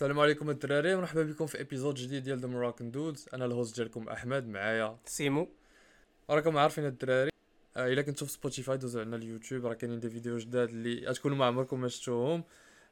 [0.00, 3.76] السلام عليكم الدراري مرحبا بكم في épisode جديد ديال The Moroccan Dudes أنا ال host
[3.76, 5.48] ديالكم أحمد معايا سيمو.
[6.30, 7.30] راكم عارفين الدراري.
[7.76, 9.66] آه إلا كنتو في سبوتيفاي دوزو عندنا اليوتيوب.
[9.66, 12.44] راه كاينين des vidéos جداد اللي غتكونوا ما عمركم ما شفتوهم.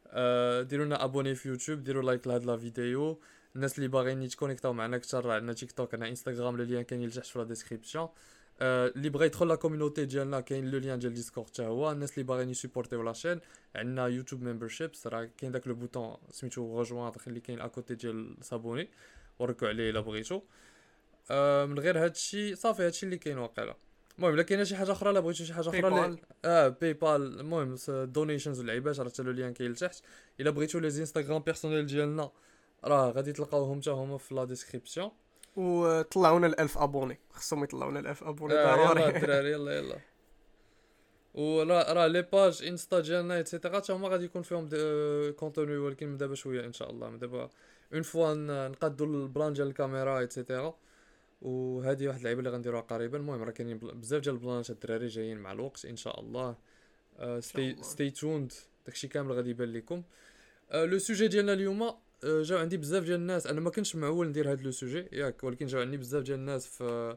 [0.06, 3.20] آه ديروا لنا abonner في يوتيوب ديروا like لهاد la vidéo.
[3.56, 6.82] الناس اللي باغيين يت connect او معنا أكثر عندنا تيك توك عندنا انستغرام le lien
[6.82, 8.08] كاين تحت في la description
[8.60, 11.92] اللي بغى يدخل la community ديالنا كاين le lien ديال ديسكورد حتى هو.
[11.92, 13.40] الناس اللي باغيين ي support يو la chaîne
[13.76, 18.36] عندنا YouTube memberships راه كاين داك le bouton سميتو rejoindre اللي كاين à côté ديال
[18.40, 18.88] s'abonner
[19.38, 20.42] وركوا عليه إلا بغيتو.
[21.30, 23.76] آه من غير هادشي صافي هادشي اللي كاين واقيلا.
[24.18, 27.76] المهم إلا كاينة شي حاجة أخرى الا بغيتو شي حاجة أخرى Pal آه PayPal المهم
[27.88, 30.02] donations واللعيبات راه حتى le lien كاين لتحت.
[30.40, 32.30] إلا بغيتو les Instagram personnels ديالنا
[32.84, 35.10] راه غادي تلقاوهم حتى هما في la description
[35.56, 37.18] وطلعونا الألف abonnés.
[37.30, 39.98] خصهم يطلعونا الألف abonnés آه يلا ضروري الدراري يلا يلا.
[41.34, 44.68] وراه راه les pages Insta ديالنا et cetera حتى هما غادي يكون فيهم
[45.32, 47.10] contenu ولكن من دابا شوية إن شاء الله.
[47.10, 47.50] من دابا
[47.94, 48.34] une fois
[48.68, 50.74] نقادو ال plan ديال الكاميرا et cetera
[51.42, 53.18] وهذه واحد اللعيبة اللي غنديروها قريبا.
[53.18, 56.56] المهم راه كاينين بزاف ديال ال plan ات الدراري جايين مع الوقت إن شاء الله.
[57.40, 57.76] stay.
[57.82, 58.52] stay tuned
[58.86, 60.02] داكشي كامل غادي يبان لكم.
[60.70, 63.46] آه، le sujet ديالنا اليوم آه، جاو عندي بزاف ديال الناس.
[63.46, 66.66] أنا ما كنتش معول ندير هاد le sujet ياك ولكن جاو عندي بزاف ديال الناس
[66.66, 67.16] في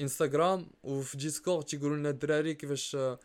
[0.00, 3.18] انستغرام وفي ديسكورد تيقولوا لنا الدراري كيفاش آه،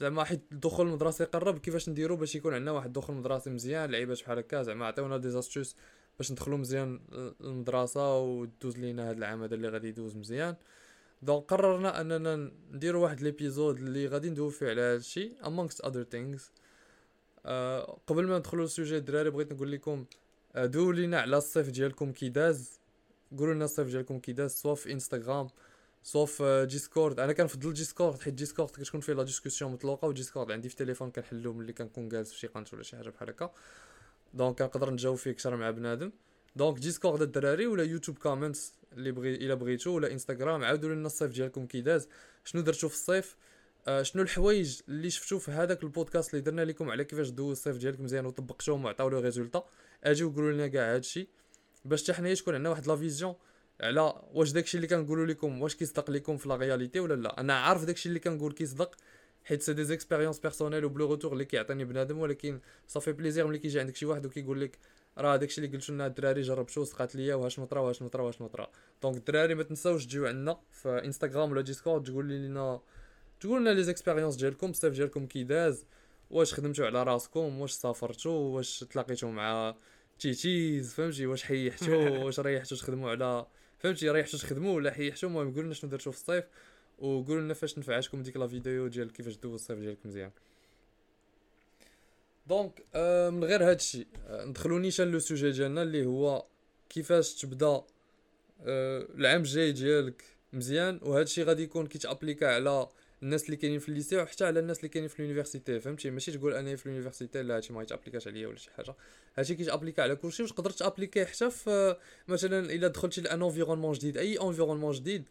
[0.00, 4.22] زعما حيت الدخول المدرسي قرب كيفاش نديرو باش يكون عندنا واحد الدخول مدرسي مزيان لعيبات
[4.22, 5.76] بحال هكا زعما عطيونا des astuces
[6.18, 7.00] باش ندخلو مزيان
[7.40, 10.56] المدرسة ودوز لينا هاد العام هذا اللي غادي يدوز مزيان.
[11.22, 16.40] donc قررنا أننا نديرو واحد l'épisode اللي غادي ندوي فيه على هادشي amongst other things.
[17.46, 20.04] آه قبل ما ندخلو لل sujet الدراري بغيت نقول لكم
[20.56, 22.80] آه دو لينا على الصيف ديالكم كي داز.
[23.38, 25.48] قولوا لنا الصيف ديالكم كي داز soit في Instagram
[26.02, 30.50] soit في Discord أنا كنفضل Discord حيت Discord كتكون فيه la discussion مطلوقه و Discord
[30.50, 33.52] عندي في التليفون كنحلو ملي كنكون جالس في شي قنت ولا شي حاجة بحال هكا.
[34.34, 36.12] donc كنقدر نجاوب فيه أكثر مع بنادم.
[36.56, 41.32] donc Discord الدراري ولا YouTube comments اللي بغي إلا بغيتو ولا انستغرام عاودوا لنا الصيف
[41.32, 42.08] ديالكم كي داز.
[42.44, 43.36] شنو درتو في الصيف؟
[43.88, 47.76] آه شنو الحوايج اللي شفتو في هذاك البودكاست اللي درنا لكم على كيفاش دوز الصيف
[47.76, 49.64] ديالك مزيان وطبقتوهم وعطاو le résultat؟
[50.04, 51.28] أجيو قولوا لنا كاع هادشي
[51.84, 53.34] باش حتى حنايا تكون عندنا واحد la vision
[53.80, 57.40] على واش داكشي اللي كنقولوا لكم واش كيصدق لكم في la réalité ولا لا.
[57.40, 58.94] أنا عارف داكشي اللي كنقول كيصدق
[59.44, 63.46] حيت c'est des expériences personnelles و plus le retour اللي كيعطيني بنادم ولكن صافي plaisir
[63.46, 64.78] ملي كيجي عندك شي واحد وكيقول لك
[65.18, 68.22] راه داكشي اللي قلتو لنا الدراري جربتو صدقات ليا وها شنو طرا وها شنو طرا
[68.22, 68.70] وها شنو طرا
[69.02, 72.80] donc الدراري ما تنساوش تجيو عندنا في انستغرام ولا Discord تقول لنا
[73.44, 75.86] تقول لنا les expériences ديالكم الصيف ديالكم كي داز
[76.30, 79.74] واش خدمتو على راسكم واش سافرتو واش تلاقيتو مع
[80.18, 81.92] تيتيز فهمتي؟ واش حيحتو
[82.24, 83.46] واش ريحتو تخدموا على
[83.78, 86.44] فهمتي؟ ريحتو تخدموا ولا حيحتو المهم قولوا لنا شنو درتو في الصيف
[86.98, 90.30] وقولوا لنا فاش نفعتكم ديك la vidéo ديال كيفاش دوز الصيف ديالك مزيان.
[92.46, 96.46] donc آه من غير هادشي آه ندخلو نيشان le sujet ديالنا اللي هو
[96.88, 97.82] كيفاش تبدا
[98.60, 102.88] آه العام الجاي ديالك مزيان وهادشي غادي يكون كيتابليكا على
[103.24, 106.10] الناس اللي كاينين في ال lycée وحتى على الناس اللي كاينين في ال université فهمتي؟
[106.10, 108.94] ماشي تقول أنا في ال université لا هادشي ما يتابليكاش عليا ولا شي حاجة.
[109.36, 111.98] هادشي كيتابليكا على كلشي وتقدر تابليكي حتى في آه،
[112.28, 114.16] مثلا إلا دخلتي لـ un environnement جديد.
[114.16, 115.24] أي environnement جديد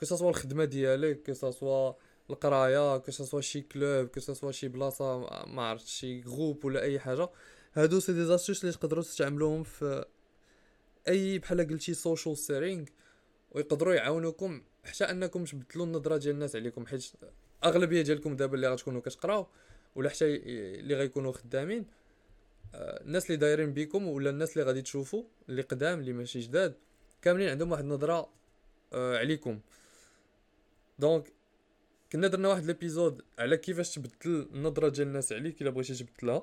[0.00, 1.94] كو الخدمة ديالك كو
[2.30, 4.06] القراية كو شي club
[4.40, 7.28] كو شي بلاصة ما- ما عرفت شي groupe ولا أي حاجة.
[7.74, 10.04] هادو c'est des astuces اللي تقدروا تستعملوهم في
[11.08, 12.84] أي بحال قلتي social setting
[13.50, 17.12] ويقدروا يعاونوكم حتى انكم تبدلوا النظرة ديال الناس عليكم حيت
[17.64, 19.46] أغلبية ديالكم دابا اللي غتكونوا كتقراو
[19.94, 21.86] ولا حتى اللي غيكونوا خدامين
[22.74, 26.74] آه، الناس اللي دايرين بيكم ولا الناس اللي غادي تشوفوا اللي قدام اللي ماشي جداد
[27.22, 28.28] كاملين عندهم واحد النظرة
[28.92, 29.60] آه، عليكم.
[30.98, 31.32] donc
[32.12, 36.42] كنا درنا واحد l'épisode على كيفاش تبدل النظرة ديال الناس عليك إلا بغيتي تبدلها.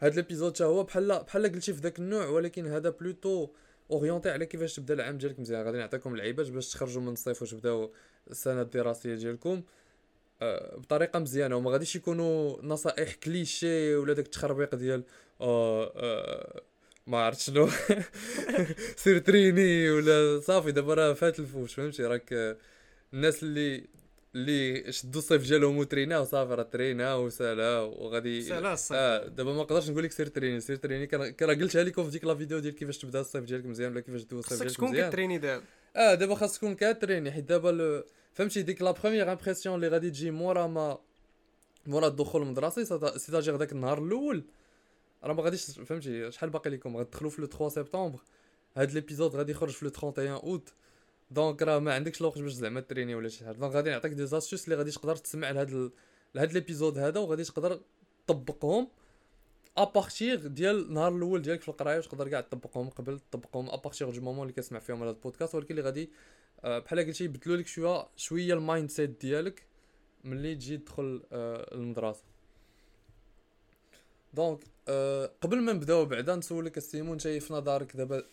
[0.00, 3.48] هاد l'épisode حتى هو بحال بحال قلتي في داك النوع ولكن هذا plutôt
[3.90, 5.64] orienté على كيفاش تبدا العام ديالك مزيان.
[5.66, 7.92] غادي نعطيكم اللعيبات باش تخرجوا من الصيف وتبداو
[8.30, 9.62] السنة الدراسية ديالكم.
[10.42, 11.56] آه، بطريقة مزيانة.
[11.56, 15.04] وما غاديش يكونوا نصائح كليشي ولا داك التخربيق ديال
[15.40, 16.62] آه آه
[17.06, 17.68] ما عرفت شنو.
[19.02, 20.72] سير تريني ولا صافي.
[20.72, 21.74] دابا راه فات الفوت.
[21.74, 22.56] فهمتي؟ راك آه،
[23.14, 23.88] الناس اللي
[24.34, 28.96] اللي شدوا الصيف ديالهم وتريناو صافي راه تريناو وسالا وغادي سالا الصيف.
[28.96, 32.24] آه دابا ما نقدرش نقول لك سير تريني سير تريني كان قلتها لكم في ديك
[32.24, 35.10] la vidéo ديال كيفاش تبدا الصيف ديالك مزيان ولا كيفاش دوز الصيف ديالك تكون مزيان.
[35.10, 35.64] كتريني دابا.
[35.96, 40.30] آه دابا خاص تكون كاتريني حيت دابا فهمتي ديك la première impression اللي غادي تجي
[40.30, 40.98] مورا ما
[41.86, 42.84] مورا الدخول المدرسي
[43.16, 44.44] c'est-à-dire داك النهار الأول.
[45.24, 48.20] راه ما غاديش فهمتي شحال باقي لكم؟ غتدخلوا في le 3 سبتمبر.
[48.76, 50.74] هاد l'épisode غادي يخرج في le 31 août.
[51.30, 54.26] donc راه ما عندكش الوقت باش زعما تريني ولا شي حاجة donc غادي نعطيك des
[54.26, 55.92] astuces اللي غادي تقدر تسمع لهاد.
[56.34, 57.80] لهاد l'épisode هذا وغادي تقدر
[58.26, 58.88] تطبقهم
[59.76, 64.10] à partir ديال النهار الأول ديالك في القراية تقدر كاع تطبقهم قبل تطبقهم à partir
[64.10, 66.10] du moment اللي كتسمع فيهم هذا البودكاست ولكن اللي غادي
[66.64, 69.66] آه، بحال قلتي يبدلوا لك شوية شوية ال mindset ديالك
[70.24, 72.24] ملي تجي تدخل آه، المدرسة
[74.34, 78.24] donc آه، قبل ما نبداو بعدا نسولك السيمون انت في نظرك دابا آه،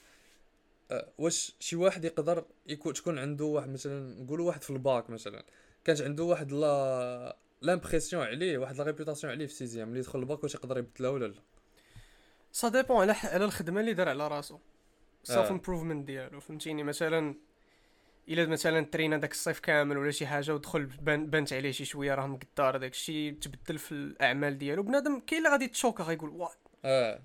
[1.18, 5.44] واش شي واحد يقدر يكون تكون عنده واحد مثلا نقولوا واحد في الباك مثلا.
[5.86, 10.44] كانت عنده واحد لا l'impression عليه واحد la réputation عليه في sixième ملي يدخل الباك
[10.44, 11.42] واش يقدر يبدلها ولا لا؟
[12.52, 14.58] ça dépend على على الخدمة اللي دار على راسو.
[15.24, 15.52] self.
[15.52, 17.36] improvement ديالو فهمتيني؟ مثلا
[18.30, 22.16] إلا مثلا ترينا داك الصيف كامل ولا شي حاجة ودخل بان بانت عليه شي شوية
[22.16, 24.84] راه مقدار داك الشيء تبدل في الأعمال ديالو.
[24.84, 26.67] بنادم كاين اللي غادي تشوكا غيقول واه آه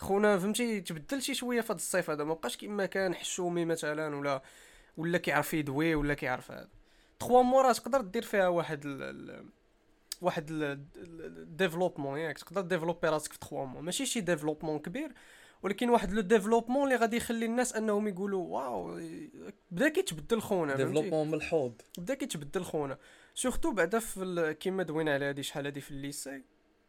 [0.00, 2.24] خونا فهمتي؟ تبدل شي شوية في هذا الصيف هذا.
[2.24, 4.42] ما بقاش كيما كان حشومي مثلا ولا
[4.96, 6.68] ولا كيعرف يدوي ولا كيعرف هذا
[7.20, 9.46] 3 mois راه تقدر دير فيها واحد ال ال
[10.20, 12.38] واحد ال développement ياك.
[12.38, 15.12] تقدر ديفلوبي راسك في 3 mois ماشي شي développement كبير
[15.62, 19.00] ولكن واحد le développement اللي غادي يخلي الناس أنهم يقولوا waouh
[19.70, 21.82] بدا كيتبدل خونا développement من الحوض.
[21.98, 22.98] بدا كيتبدل خونا.
[23.34, 26.42] surtout بعدا في كيما دوينا على هادي شحال هادي في ال lycée.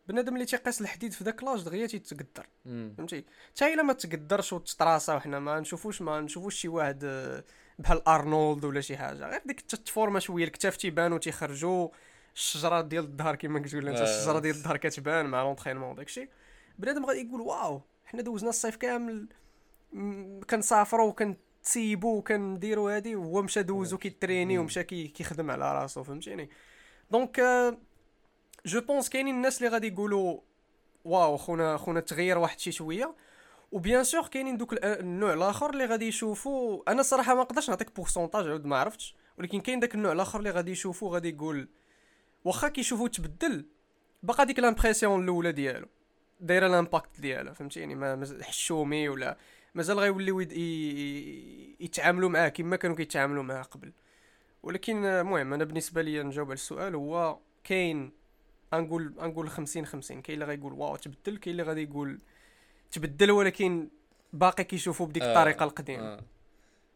[0.07, 2.47] بنادم اللي تيقيس الحديد في داك l'âge دغيا تيتقدر.
[2.65, 7.43] فهمتي حتى إلا ما تقدرش وتطراسا وحنا ما نشوفوش ما نشوفوش شي واحد آه،
[7.79, 11.89] بحال أرنولد ولا شي حاجة غير ديك التفورما شوية الكتاف تيبانو تيخرجوا
[12.35, 14.03] الشجرة ديال الظهر كما كتقول انت آه.
[14.03, 16.29] الشجرة ديال الظهر كتبان مع l'entraînement وداكشي
[16.79, 19.27] بنادم غادي يقول waouh حنا دوزنا الصيف كامل
[20.49, 24.61] كنسافروا وكنتسيبوا وكنديروا هادي وهو مشى دوزو كيتريني مم.
[24.63, 26.49] ومشى كي- كيخدم على راسو فهمتيني
[27.11, 27.39] donc
[28.65, 30.39] je pense كاينين الناس اللي غادي يقولوا
[31.05, 33.15] waouh خونا خونا تغير واحد شي شوية.
[33.71, 36.91] و bien sûr كاينين دوك ال- النوع الآخر اللي غادي يشوفوا.
[36.91, 39.15] أنا صراحة ما نقدرش نعطيك pourcentage عاود ما عرفتش.
[39.39, 41.67] ولكن كاين داك النوع الآخر اللي غادي يشوفوا غادي يقول
[42.45, 43.65] واخا كيشوفوا تبدل
[44.23, 45.87] باقا ديك l'impression الأولى ديالو
[46.39, 47.53] دايرة ال impact ديالها.
[47.53, 49.37] فهمتيني ما مز- حشومي ولا
[49.75, 50.39] مازال غيوليو
[51.79, 53.93] يتعاملوا معاه كما كانوا كيتعاملوا معاه قبل.
[54.63, 56.95] ولكن آه، المهم أنا بالنسبة لي نجاوب على السؤال.
[56.95, 58.11] هو كاين
[58.73, 62.19] غنقول غنقول 50 50 كاين اللي غيقول waouh تبدل كاين اللي غادي يقول
[62.91, 63.87] تبدل ولكن
[64.33, 66.03] باقي كيشوفوا بديك آه، الطريقة القديمة.
[66.03, 66.19] آه.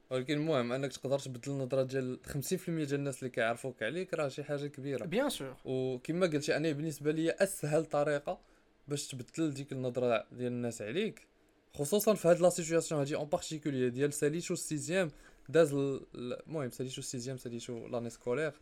[0.10, 2.32] ولكن المهم أنك تقدر تبدل النظرة ديال 50%
[2.68, 5.06] ديال الناس اللي كيعرفوك عليك راه شي حاجة كبيرة.
[5.06, 8.40] bien sûr وكما قلتي أنا بالنسبة لي أسهل طريقة
[8.88, 11.28] باش تبدل ديك النظرة ديال الناس عليك
[11.74, 15.12] خصوصا في هاد la situation هادي en particulier ديال ساليتو ال sixième
[15.50, 18.54] داز ال- ال- المهم ساليتو ال sixième ساليتو l'année scolaire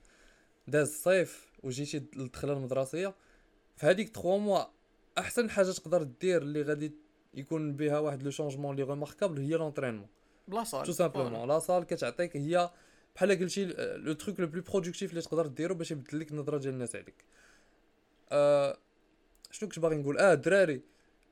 [0.67, 3.15] داز الصيف وجيتي للدخله المدرسيه
[3.77, 4.65] في هذيك 3 mois
[5.17, 6.91] احسن حاجة تقدر دير اللي غادي
[7.33, 10.07] يكون بها واحد le changement اللي remarquable هي l'entraînement
[10.47, 12.69] ب la salle tout simplement la salle كتعطيك هي
[13.15, 13.65] بحال قلتي
[13.97, 17.25] le truc le plus productif اللي تقدر ديرو باش يبدل لك النظرة ديال الناس عليك
[18.31, 18.77] آه
[19.51, 20.81] شنو كنت باغي نقول؟ آه الدراري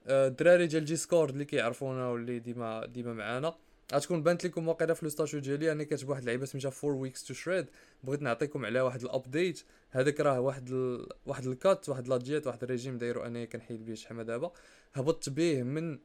[0.07, 3.56] آه الدراري ديال Discord اللي كيعرفونا واللي ديما ديما معانا.
[3.93, 7.23] غتكون بانت لكم واقيلا في le statut ديالي أنا كاتب واحد اللعيبة سميتها 4 weeks
[7.23, 7.65] to shred
[8.03, 11.07] بغيت نعطيكم عليها واحد ال update هذاك راه واحد ال...
[11.25, 12.97] واحد ال cut واحد la diète واحد الريجيم.
[12.97, 14.51] دايرو انايا كنحيد به شحال دابا.
[14.93, 15.99] هبطت به من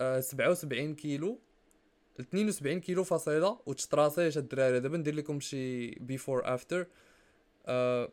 [0.00, 1.38] آه 77 كيلو
[2.20, 4.80] 72 كيلو فاصله وتشطراسيش الدراري.
[4.80, 6.86] دابا ندير لكم شي before after
[7.66, 8.08] آه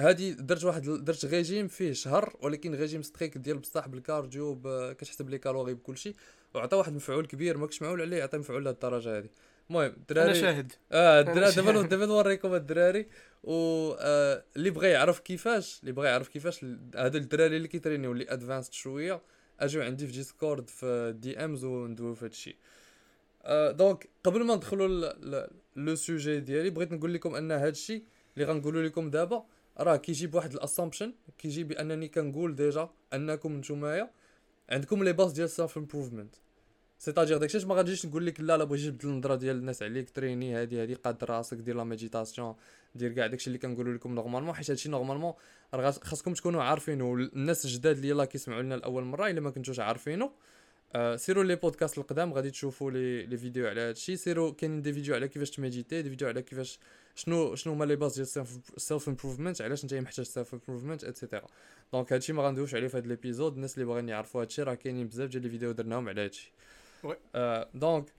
[0.00, 4.60] هادي درت واحد درت ريجيم فيه شهر ولكن ريجيم strict ديال بصح بال cardio
[4.98, 6.14] كتحسب لي calories بكلشي.
[6.56, 9.30] وعطى واحد المفعول كبير ما كنتش معول عليه عطى مفعول لهاد الدرجه هادي
[9.70, 10.72] المهم أنا الدراري شاهد.
[10.92, 11.82] آه الدراري دابا.
[11.82, 13.06] دابا نوريكم الدراري.
[13.44, 16.64] و آه، اللي بغى يعرف كيفاش اللي بغى يعرف كيفاش
[16.94, 19.20] هادو الدراري اللي كيترينيو اللي advanced شوية
[19.60, 22.56] أجيو عندي في Discord في DMs وندويو في هادشي.
[23.42, 25.12] آه، donc قبل ما ندخلوا
[25.76, 28.02] le sujet ديالي بغيت نقول لكم أن هادشي
[28.36, 29.44] اللي غنقولوا لكم دابا
[29.78, 34.10] راه كيجي بواحد ال assumption كيجي بأنني كنقول déjà أنكم نتومايا
[34.70, 36.34] عندكم les bases ديال self improvement
[36.98, 40.54] c'est-à-dire داكشي ما غاديش نقول لك لا لا بغيتي تبدل النظرة ديال الناس عليك تريني
[40.54, 42.54] هادي هادي قاد راسك دير la méditation
[42.94, 45.32] دير كاع داكشي اللي كنقولوا لكم normalement حيت هادشي normalement
[45.74, 49.80] راه خاصكم تكونوا عارفينه الناس الجداد اللي يلاه كيسمعوا لنا لأول مرة إلا ما كنتوش
[49.80, 50.30] عارفينه
[50.94, 54.92] آه سيروا les podcasts القدام غادي تشوفوا les les vidéos على هادشي سيروا كاينين des
[54.92, 56.78] vidéos على كيفاش تميديتي des vidéos على كيفاش
[57.14, 61.46] شنو شنو هما les bases ديال self improvement علاش انت محتاج self improvement et cetera
[61.92, 65.08] donc هادشي ما غندويوش عليه في هاد l'épisode الناس اللي باغيين يعرفوا هادشي راه كاينين
[65.08, 66.52] بزاف ديال les vidéos درناهم على هادشي.
[67.34, 68.12] آه donc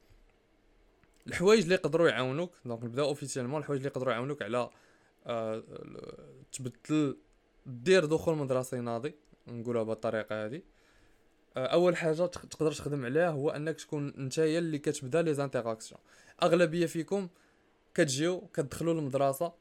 [1.28, 4.70] الحوايج اللي يقدروا يعاونوك donc نبداو officiellement الحوايج اللي يقدروا يعاونوك على
[5.28, 5.64] آه
[6.52, 7.18] تبدل
[7.66, 9.16] دير دخول مدرسي ناضي
[9.48, 10.64] نقولها بهاد الطريقة هادي
[11.58, 16.02] آه، اول حاجة تق- تقدر تخدم عليها هو انك تكون نتايا اللي كتبدا les interactions
[16.44, 17.28] اغلبيه فيكم
[17.94, 19.54] كتجيو كتدخلوا للمدرسه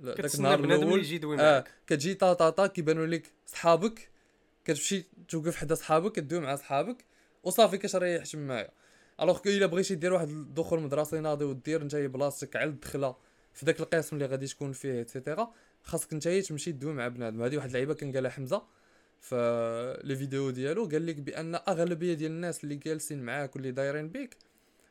[0.00, 4.10] ل- داك النهار الأول يجي معاك كتجي طا طا طا كيبانوا لك صحابك
[4.64, 7.04] كتمشي توقف حدا صحابك كدوي مع صحابك
[7.46, 8.70] وصافي كتريح تمايا
[9.20, 13.16] alors que إلا بغيتي دير واحد الدخول مدرسي ناضي ودير نتايا بلاصتك على الدخله
[13.54, 17.42] في داك القسم اللي غادي تكون فيه et cetera خاصك نتايا تمشي دوي مع بنادم.
[17.42, 18.62] هذه واحد اللعيبة كان قالها حمزة
[19.20, 24.08] في les vidéos ديالو قال لك بأن أغلبية ديال الناس اللي جالسين معاك واللي دايرين
[24.08, 24.36] بيك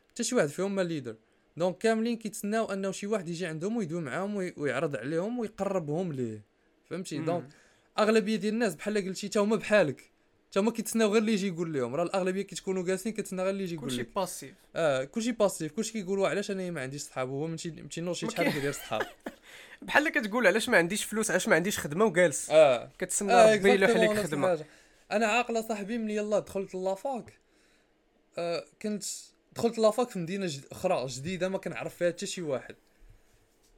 [0.08, 1.16] حتى شي واحد فيهم ما leader
[1.56, 6.44] donc كاملين كيتسناو أنه شي واحد يجي عندهم ويدوي معاهم وي- ويعرض عليهم ويقربهم ليه.
[6.90, 7.48] فهمتي؟ donc.
[7.98, 10.10] أغلبية ديال الناس بحال قلتي تا هما بحالك.
[10.58, 11.94] هما كيتسناو غير اللي يجي يقول لهم.
[11.94, 15.92] راه الأغلبية كتكونوا جالسين كتسنى غير اللي يجي يقول كلشي passif آه كلشي passif كلشي
[15.92, 19.02] كيقولوا علاش أنا ما عنديش صحاب؟ وهو ماشي ماشي نوض شي شحال كيدير صحاب؟
[19.82, 22.50] بحال كتقول علاش ما عنديش فلوس علاش ما عنديش خدمة وجالس.
[22.50, 22.90] آه.
[22.98, 24.64] كتسنى آه ربي يلوح نفس خدمة.
[25.12, 27.32] أنا عاقلة صاحبي ملي يلا دخلت la fac.
[28.38, 29.04] آه كنت
[29.56, 30.64] دخلت la fac في مدينة جد...
[30.72, 32.74] أخرى جديدة ما كنعرف فيها حتى شي واحد.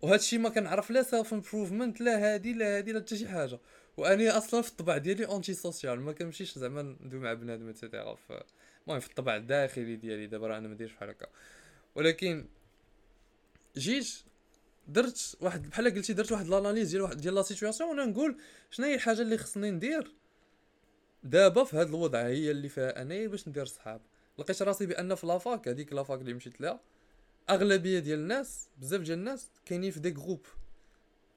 [0.03, 3.59] وهذا الشيء ما كنعرف لا self improvement لا هادي لا هادي لا حتى شي حاجة.
[3.99, 8.17] واني أصلا في الطبع ديالي antisocial ما كنمشيش زعما ندوي مع بنادم et cetera
[8.87, 11.27] المهم في الطبع الداخلي ديالي دابا راه أنا ما دايرش بحال هكا.
[11.95, 12.47] ولكن
[13.77, 14.09] جيت
[14.89, 18.39] درت واحد بحال قلتي درت واحد l'analyse ديال واحد ديال la situation وأنا نقول
[18.71, 20.15] شنو هي الحاجة اللي خصني ندير
[21.25, 24.01] دابا في هذا الوضع؟ هي اللي فيها انايا باش ندير صحاب.
[24.39, 26.81] لقيت راسي بأن في la fac هذيك la fac اللي مشيت لها
[27.51, 30.47] أغلبية ديال الناس بزاف ديال الناس كاينين في des groupes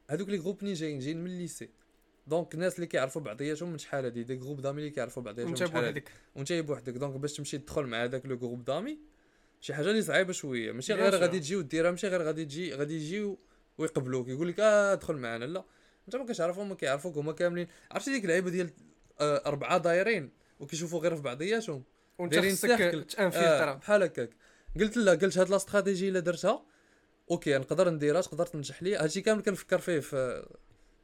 [0.10, 1.69] هذوك les groupes منين جايين؟ جايين من ال lycée
[2.27, 5.63] donc الناس اللي كيعرفوا بعضياتهم من شحال هادي؟ des groupes d'amis اللي كيعرفوا بعضياتهم وانت
[5.63, 6.11] بوحدك.
[6.35, 6.93] وانت بوحدك.
[6.93, 9.00] donc باش تمشي تدخل مع هذاك le groupe d'amis
[9.61, 10.71] شي حاجة اللي صعيبة شوية.
[10.71, 11.15] ماشي غير.
[11.15, 13.39] غادي تجي وديرها ماشي غير غادي تجي غادي يجيو
[13.77, 14.27] ويقبلوك.
[14.27, 15.65] يقول لك آه دخل معنا لا.
[16.07, 17.67] انت ما كتعرفهم ما كيعرفوك هما كاملين.
[17.91, 18.69] عرفتي ديك اللعيبة ديال
[19.19, 21.83] آه أربعة دايرين وكيشوفوا غير في بعضياتهم؟
[22.19, 24.29] وانت دايرين خصك تانفلترا بحال هكاك.
[24.79, 26.65] قلت لا قلت هاد la stratégie إلا درتها
[27.31, 30.47] okay نقدر نديرها تقدر تنجح لي هادشي كامل كنفكر فيه في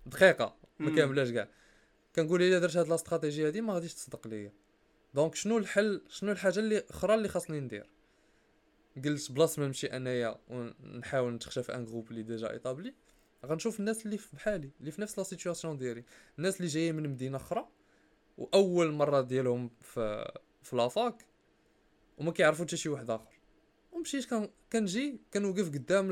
[0.06, 0.67] دقيقة.
[0.80, 0.96] ما.
[0.96, 1.50] كاملاش كاع.
[2.16, 4.54] كنقول الا درت هاد la stratégie هادي ما غاديش تصدق ليا.
[5.14, 7.90] donc شنو الحل شنو الحاجة اللي أخرى اللي خاصني ندير؟
[9.06, 12.94] قلت بلاص ما نمشي أنايا ونحاول نتخشى في un groupe اللي déjà établi.
[13.46, 16.04] غنشوف الناس اللي في بحالي اللي في نفس la situation ديالي.
[16.38, 17.68] الناس اللي جايين من مدينة أخرى
[18.38, 20.32] وأول مرة ديالهم في
[20.62, 21.26] في la fac
[22.18, 23.40] وما كيعرفوا حتى شي واحد آخر.
[23.92, 26.12] ومشيت كان كنجي كنوقف قدام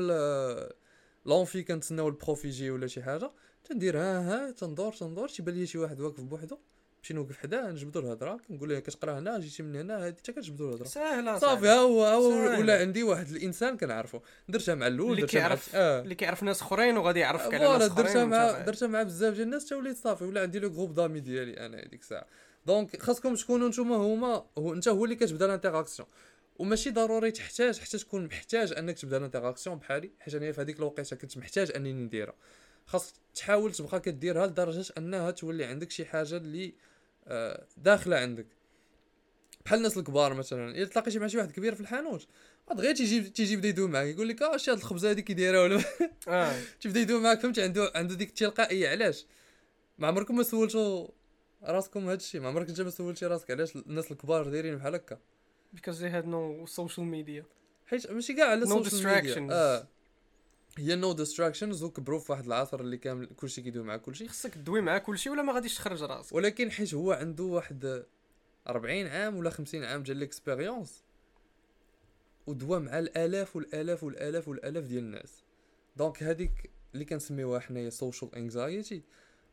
[1.26, 3.30] l'amphi كنتسناو ال prof يجي ولا شي حاجة.
[3.68, 6.58] تندير ها ها تندور تندور تيبان لي شي واحد واقف بوحدو.
[6.98, 8.40] نمشي نوقف حداه نجبدو الهضرة.
[8.48, 10.06] كنقول له كتقرا هنا؟ جيتي من هنا.
[10.06, 10.86] هادي حتى كتجبدو الهضرة.
[10.86, 12.60] ساهله صافي ها هو ها هو.
[12.60, 14.20] ولا عندي واحد الإنسان كنعرفو.
[14.48, 16.02] درتها مع الأول اللي كيعرف آه.
[16.02, 19.46] اللي كيعرف ناس أخرين وغادي يعرفك على ناس اخرين درتها مع درتها مع بزاف ديال
[19.46, 19.66] الناس.
[19.66, 22.26] حتى وليت صافي ولا عندي le groupe d'amis ديالي أنا هذيك الساعة.
[22.66, 26.08] donc خاصكم تكونوا نتوما هما هو أنت هو اللي كتبدا ال interaction
[26.58, 30.78] وماشي ضروري تحتاج حتى تكون محتاج أنك تبدا ال interaction بحالي حيت أنا في هذيك
[30.78, 32.34] الوقيتة كنت محتاج أنني نديرها.
[32.86, 36.74] خاصك تحاول تبقى كديرها لدرجة أنها تولي عندك شي حاجة اللي
[37.26, 38.46] آه، داخلة عندك.
[39.64, 42.26] بحال الناس الكبار مثلا إلا تلاقيتي مع شي واحد كبير في الحانوت
[42.72, 45.62] دغيا تيجي تيجي يبدا يدوي معاك يقول لك آه شي هاد الخبزة هادي كي دايره
[45.62, 45.82] ولا
[46.28, 46.60] آه.
[46.80, 49.26] تبدا يدوي معاك فهمتي عنده عنده ديك التلقائية علاش؟
[49.98, 51.08] ما عمركم ما سولتوا
[51.62, 55.18] راسكم هاد الشيء ما عمرك انت ما سولتي راسك علاش الناس الكبار دايرين بحال هكا؟
[55.76, 57.44] Because they had no social media.
[57.86, 59.52] حيت ماشي كاع على No ال social media distractions.
[59.52, 59.88] آه
[60.78, 64.28] هي no distractions وكبروا في واحد العصر اللي كامل كلشي كيدوي مع كلشي.
[64.28, 68.04] خصك تدوي مع كلشي ولا ما غاديش تخرج راسك؟ ولكن حيت هو عنده واحد
[68.68, 71.04] 40 عام ولا 50 عام ديال l'expérience
[72.46, 75.42] ودوا مع الآلاف والآلاف والآلاف والآلاف ديال الناس.
[75.96, 79.02] donc هذيك اللي كنسميوها حنايا social anxiety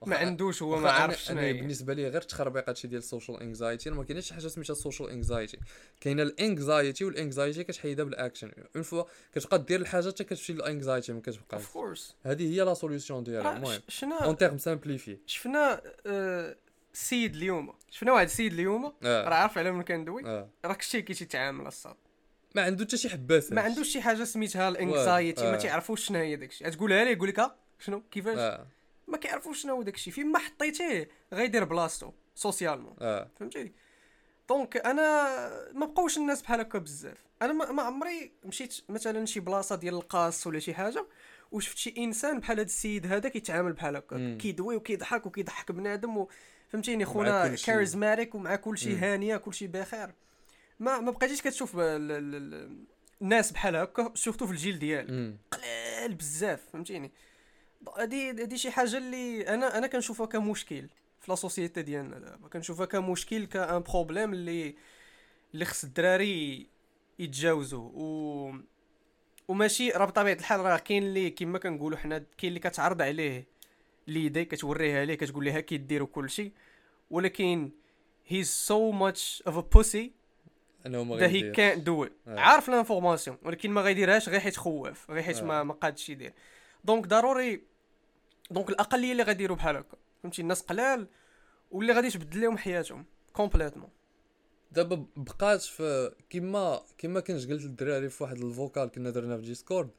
[0.07, 3.41] ما عندوش هو ما عارفش شنو أنا بالنسبة لي غير تخربيق هادشي ديال ال social
[3.41, 5.57] anxiety ما كاينش شي حاجة سميتها ال social anxiety
[6.01, 9.03] كاينة ال anxiety وال anxiety كتحيدها بال action une fois
[9.35, 11.61] كتبقى دير الحاجة حتى كتمشي لل anxiety ما كتبقاش.
[11.61, 13.57] of course هذه هي la solution ديالها.
[13.57, 16.55] المهم شفنا en termes simplifiés شفنا آه،
[16.93, 17.73] السيد اليوم.
[17.89, 20.25] شفنا واحد السيد اليوم؟ راه آه عارف على من كندوي.
[20.25, 20.49] آه.
[20.65, 21.95] راك شتي كي تيتعامل الصاط.
[22.55, 23.55] ما عنده حتى شي حباسة.
[23.55, 25.57] ما عندوش شي حاجة سميتها ال anxiety ما آه.
[25.57, 26.71] تعرفوش شنو هي داكشي.
[26.71, 28.67] تقولها ليه يقول لك شنو؟ كيفاش؟
[29.07, 32.95] ما كيعرفوش شنو هو داكشي فين ما حطيتيه غيدير بلاصتو socialement.
[33.01, 33.29] آه.
[33.39, 33.71] فهمتي؟
[34.49, 35.01] donc أنا
[35.73, 37.17] ما بقاوش الناس بحال هكا بزاف.
[37.41, 41.05] أنا ما عمري مشيت مثلا شي بلاصة ديال القاص ولا شي حاجة
[41.51, 44.37] وشفت شي إنسان بحال هذا السيد هذا كيتعامل بحال هكا.
[44.41, 46.29] كيدوي وكيضحك وكيضحك بنادم و...
[46.69, 47.65] فهمتيني خونا كلشي.
[47.65, 49.03] charismatique ومع كل شيء مم.
[49.03, 50.13] هانية كل شيء بخير.
[50.79, 51.81] ما ما بقيتيش كتشوف ال-
[52.11, 52.85] ال- ال-
[53.21, 57.11] الناس بحال هكا surtout في الجيل ديالي قليل بزاف فهمتيني؟
[57.97, 60.87] هادي هادي شي حاجة اللي أنا أنا كنشوفها كمشكل
[61.19, 62.47] في la société ديالنا دابا.
[62.47, 64.75] كنشوفها كمشكل ك un problème اللي
[65.53, 66.67] اللي خص الدراري
[67.19, 68.53] يتجاوزوه و
[69.47, 73.47] وماشي راه بطبيعة الحال راه كاين اللي كما كنقولوا حنا كاين اللي كتعرض عليه
[74.07, 76.51] l'idée كتوريها ليه كتقول ليه ها كيدير وكل شيء
[77.09, 77.71] ولكن
[78.29, 80.09] he's so much of a pussy
[80.85, 82.11] انه ما that he غيدير can't do it.
[82.27, 82.39] آه.
[82.39, 85.43] عارف ال information ولكن ما غيديرهاش غير حيت خواف غير حيت آه.
[85.43, 86.33] ما ما قادش يدير.
[86.83, 87.61] donc ضروري
[88.53, 89.97] donc الاقليه اللي غيديروا بحال هكا.
[90.23, 91.07] فهمتي؟ الناس قلال
[91.71, 93.89] واللي غادي تبدل لهم حياتهم complètement
[94.71, 99.43] دابا بقات في كيما كيما كنت قلت للدراري في واحد ال vocal كنا درنا في
[99.43, 99.89] Discord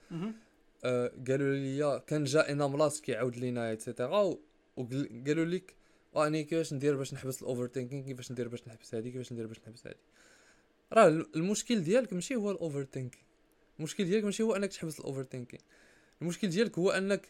[0.85, 4.37] آه قالوا لي كان جا اناملاس كيعاود لينا et cetera
[4.77, 5.75] وقالوا لك
[6.13, 9.61] واني كيفاش ندير باش نحبس ال overthinking كيفاش ندير باش نحبس هادي كيفاش ندير باش
[9.61, 9.99] نحبس هادي.
[10.93, 13.25] راه المشكل ديالك ماشي هو ال overthinking
[13.79, 15.63] المشكل ديالك ماشي هو أنك تحبس ال overthinking
[16.23, 17.29] المشكل ديالك هو أنك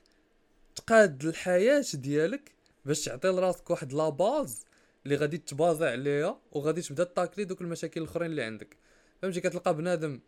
[0.77, 2.53] تقاد الحياة ديالك
[2.85, 4.65] باش تعطي لراسك واحد la base
[5.05, 8.77] اللي غادي تبازا عليها وغادي تبدا تاكلي دوك المشاكل الاخرين اللي عندك.
[9.23, 10.21] فهمتي؟ كتلقى بنادم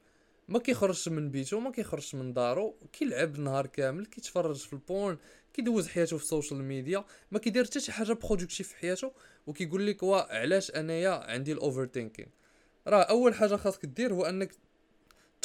[0.48, 5.18] ما كيخرجش من بيتو ما كيخرجش من دارو كيلعب النهار كامل كيتفرج في ال porn
[5.54, 9.12] كيدوز حياته في ال social media ما كيدير حتى شي حاجة productive في حياته
[9.46, 12.28] وكيقول لك وا علاش أنايا عندي ال overthinking
[12.86, 14.52] راه أول حاجة خاصك دير هو أنك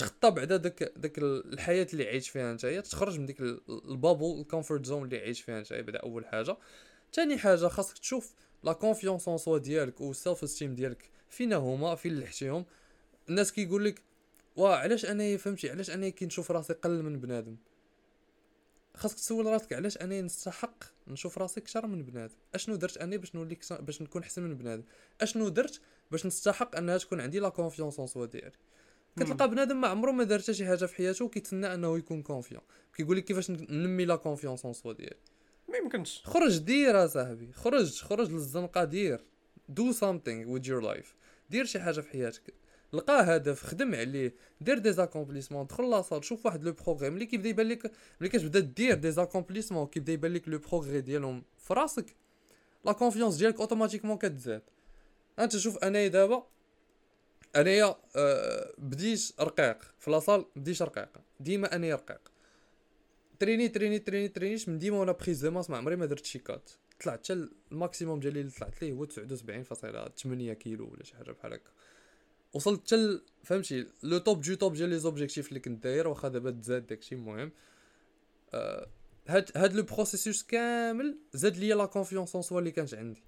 [0.01, 4.45] تخطى بعدا داك داك الحياة اللي عايش فيها نتايا تخرج من ديك ال bubble ال
[4.45, 6.58] comfort zone اللي عايش فيها نتايا بعدا أول حاجة.
[7.13, 12.20] ثاني حاجة خاصك تشوف la confiance en soi ديالك وال self-esteem ديالك فينا هما فين
[12.20, 12.65] لحتيهم
[13.29, 14.01] الناس كيقول لك
[14.55, 17.55] وا علاش أنايا فهمتي؟ علاش أنايا كنشوف راسي قل من بنادم؟
[18.96, 23.36] خاصك تسول راسك علاش أنايا نستحق نشوف راسي أكثر من بنادم؟ أشنو درت أنا باش
[23.36, 24.84] نولي باش نكون أحسن من بنادم؟
[25.22, 25.81] أشنو درت
[26.12, 28.51] باش نستحق أنها تكون عندي la confiance en soi ديالي؟
[29.20, 32.62] كتلقى بنادم ما عمره ما دار حتى شي حاجة في حياته وكيتسنى أنه يكون confiant
[32.96, 35.15] كيقول لك كيفاش ننمي la confiance en soi ديالي.
[35.70, 36.22] ما يمكنش.
[36.25, 39.24] خرج دير اصاحبي خرج خرج للزنقة دير.
[39.70, 41.08] do something with your life.
[41.50, 42.53] دير شي حاجة في حياتك.
[42.94, 44.36] لقى هدف خدم عليه.
[44.62, 47.91] دير des accomplissements دخل la salle شوف واحد le progrès ملي كيبدا يبان لك
[48.22, 52.15] ملي كتبدا دير des accomplissements كيبدا يبان لك le progrès ديالهم في راسك
[52.86, 54.62] la confiance ديالك automatiquement كتزاد.
[55.39, 56.48] أنت شوف أنايا دابا
[57.55, 61.10] أنايا آه بديت رقيق في la salle بديت رقيق
[61.40, 62.31] ديما أنايا رقيق
[63.42, 66.40] تريني تريني تريني ترينيش من ديما وأنا prise de masse ما عمري ما درت شي
[66.40, 66.70] cut.
[67.03, 71.53] طلعت حتى ال maximum ديالي اللي طلعت ليه هو 79.8 كيلو ولا شي حاجة بحال
[71.53, 71.72] هكا.
[72.53, 76.51] وصلت حتى فهمتي le top du top ديال les objectifs اللي كنت داير واخا دابا
[76.51, 77.51] تزاد داكشي المهم.
[78.53, 78.87] آه،
[79.27, 83.24] هاد هاد le processus كامل زاد ليا la confiance en soi اللي كانت عندي.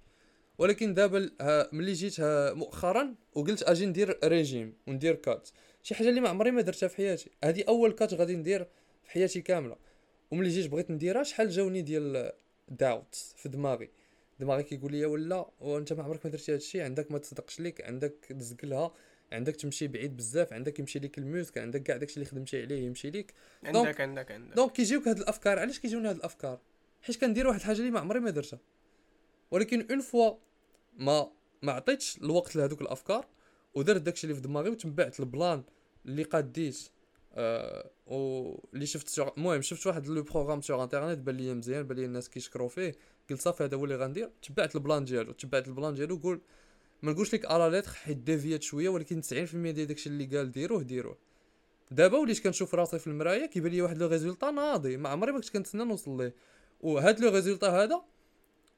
[0.58, 1.30] ولكن دابا
[1.72, 2.16] ملي جيت
[2.56, 5.48] مؤخرا وقلت أجي ندير ريجيم وندير cut.
[5.82, 7.30] شي حاجة اللي ما عمري ما درتها في حياتي.
[7.44, 8.66] هذه أول cut غادي ندير
[9.02, 9.76] في حياتي كاملة.
[10.30, 12.32] وملي جيت بغيت نديرها شحال جاوني ديال
[12.68, 13.90] داوت في دماغي.
[14.40, 16.82] دماغي كيقول لي ولا وأنت ما عمرك ما درتي هذا الشيء.
[16.82, 18.94] عندك ما تصدقش ليك عندك تزقلها.
[19.32, 20.52] عندك تمشي بعيد بزاف.
[20.52, 21.58] عندك يمشي ليك ال muscle.
[21.58, 23.34] عندك كاع داكشي اللي خدمتي عليه يمشي ليك.
[23.64, 24.56] عندك عندك عندك.
[24.56, 25.58] donc كيجيوك هاد الأفكار.
[25.58, 26.60] علاش كيجيوني هاد الأفكار؟
[27.02, 28.58] حيت كندير واحد الحاجة اللي ما عمري ما درتها.
[29.54, 30.34] ولكن une fois
[30.98, 31.30] ما
[31.62, 33.26] ما عطيتش الوقت لهذوك الافكار
[33.74, 35.62] ودرت داكشي اللي في دماغي وتبعت ال plan
[36.06, 36.78] اللي قاديت
[37.34, 42.04] آه واللي شفت المهم شفت واحد le programme sur internet بان لي مزيان بان لي
[42.04, 42.94] الناس كيشكروا فيه.
[43.30, 44.30] قلت صافي هذا هو اللي غندير.
[44.42, 45.32] تبعت ال plan ديالو.
[45.32, 46.40] تبعت ال plan ديالو قول
[47.02, 50.52] ما نقولش لك à la lettre حيت ديفيات شوية ولكن 90% ديال داكشي اللي قال
[50.52, 51.18] ديروه ديروه.
[51.90, 54.96] دابا وليت كنشوف راسي في المراية كيبان لي واحد le résultat ناضي.
[54.96, 56.34] ما عمري ما كنت كنتسنى نوصل ليه.
[56.80, 58.04] وهاد le résultat هذا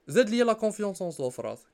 [0.09, 1.67] زاد لي la confiance en soi في راسي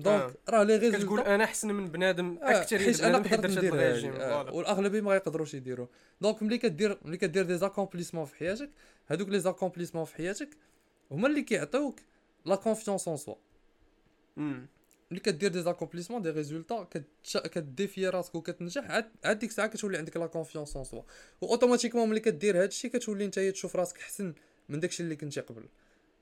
[0.00, 4.22] donc راه لي كتقول résultat أنا أحسن من بنادم آه، أكثر حيت أنا قدرت ندير
[4.22, 4.54] آه،.
[4.54, 5.86] والأغلبية ما يقدروش يديروا.
[6.20, 8.70] donc ملي كدير ملي كدير des accomplissements في حياتك
[9.08, 10.48] هادوك les accomplissements في حياتك
[11.10, 12.00] هما اللي كيعطيوك
[12.44, 13.34] la confiance en soi.
[14.36, 16.86] ملي كدير des accomplissements des résultats
[17.52, 21.02] كديفي راسك وكتنجح عاد عاد ديك الساعة كتولي عندك la confiance en soi
[21.40, 24.34] و automatiquement ملي كدير هادشي كتولي نتايا تشوف راسك أحسن
[24.68, 25.64] من داكشي اللي كنتي قبل.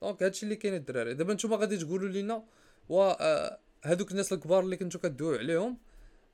[0.01, 1.13] donc هادشي اللي كاين الدراري.
[1.13, 2.43] دابا نتوما غادي تقولوا لينا
[2.89, 5.77] و آه، هادوك الناس الكبار اللي كنتو كدويو عليهم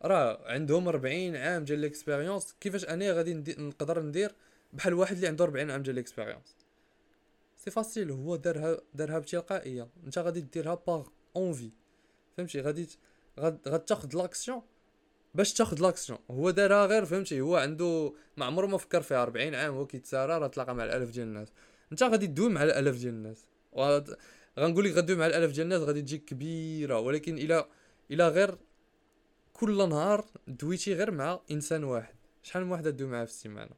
[0.01, 4.31] راه عندهم 40 عام ديال l'expérience كيفاش أنا غادي نقدر ندير
[4.73, 6.55] بحال واحد اللي عنده 40 عام ديال l'expérience
[7.57, 9.87] c'est facile هو دارها دارها بتلقائية.
[10.05, 11.71] أنت غادي ديرها par envie
[12.37, 12.97] فهمتي؟ غادي ت-
[13.39, 14.61] غاد غاد تاخد l'action
[15.35, 19.23] باش تاخد l'action هو دارها غير فهمتي؟ هو عنده ما عمره ما فكر فيها.
[19.23, 21.47] 40 عام هو كيتسارى راه تلاقى مع الألف ديال الناس.
[21.91, 23.45] أنت غادي تدوي مع الألف ديال الناس.
[24.59, 26.99] غنقول لك غدوي مع الألف ديال الناس غادي تجيك كبيرة.
[26.99, 27.65] ولكن إلى
[28.11, 28.57] إلى غير
[29.53, 32.15] كل نهار دويتي غير مع إنسان واحد.
[32.43, 33.75] شحال من واحد دوي معاه في السيمانة؟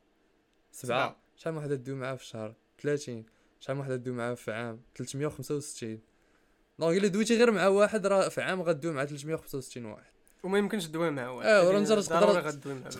[0.71, 1.07] سبعة.
[1.07, 1.21] سبعة.
[1.35, 3.25] شحال من واحد دوي معاه في الشهر؟ 30
[3.59, 5.99] شحال من واحد دوي معاه في عام؟ 365
[6.79, 10.08] donc إلا دويتي غير مع واحد راه في عام غدوي مع 365 واحد.
[10.43, 11.47] وما يمكنش تدوي معاه واحد.
[11.49, 12.41] آه، انت راه تقدر-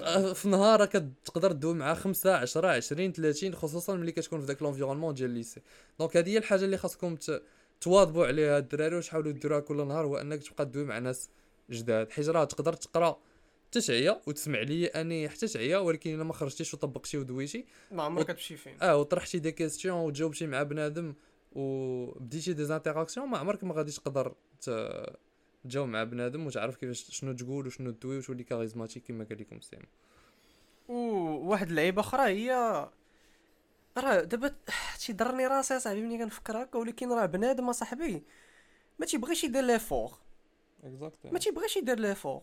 [0.02, 4.62] معاه في نهار كتقدر تدوي مع 5 10 20 30 خصوصا ملي كتكون في داك
[4.62, 5.62] l'environnement ديال ال lycée
[6.00, 7.18] donc هذه هي الحاجة اللي خاصكم
[7.82, 11.30] تواظبوا عليها الدراري واش حاولوا ديروها كل نهار هو انك تبقى دوي مع ناس
[11.70, 12.12] جداد.
[12.12, 13.20] حيت راه تقدر تقرا
[13.68, 17.66] حتى تعيا وتسمع لي أني حتى تعيا ولكن إلا ما خرجتيش وطبقتي ودويتي.
[17.92, 21.14] ما عمرك كتمشي فين آه وطرحتي des questions وجاوبتي مع بنادم
[21.52, 24.34] وبديتي des interactions ما عمرك ما غاديش تقدر
[25.64, 29.82] تجاوب مع بنادم وتعرف كيفاش شنو تقول وشنو دوي وتولي charismatique كما قال لكم سيم
[30.88, 32.52] وواحد اللعيبة أخرى هي
[33.98, 34.56] راه دابا
[35.06, 38.24] تيضرني راسي اصاحبي ملي كنفكر هكا ولكن راه بنادم اصاحبي
[39.00, 40.12] ما تيبغيش يدير l'effort.
[41.34, 42.42] ما تيبغيش يدير l'effort.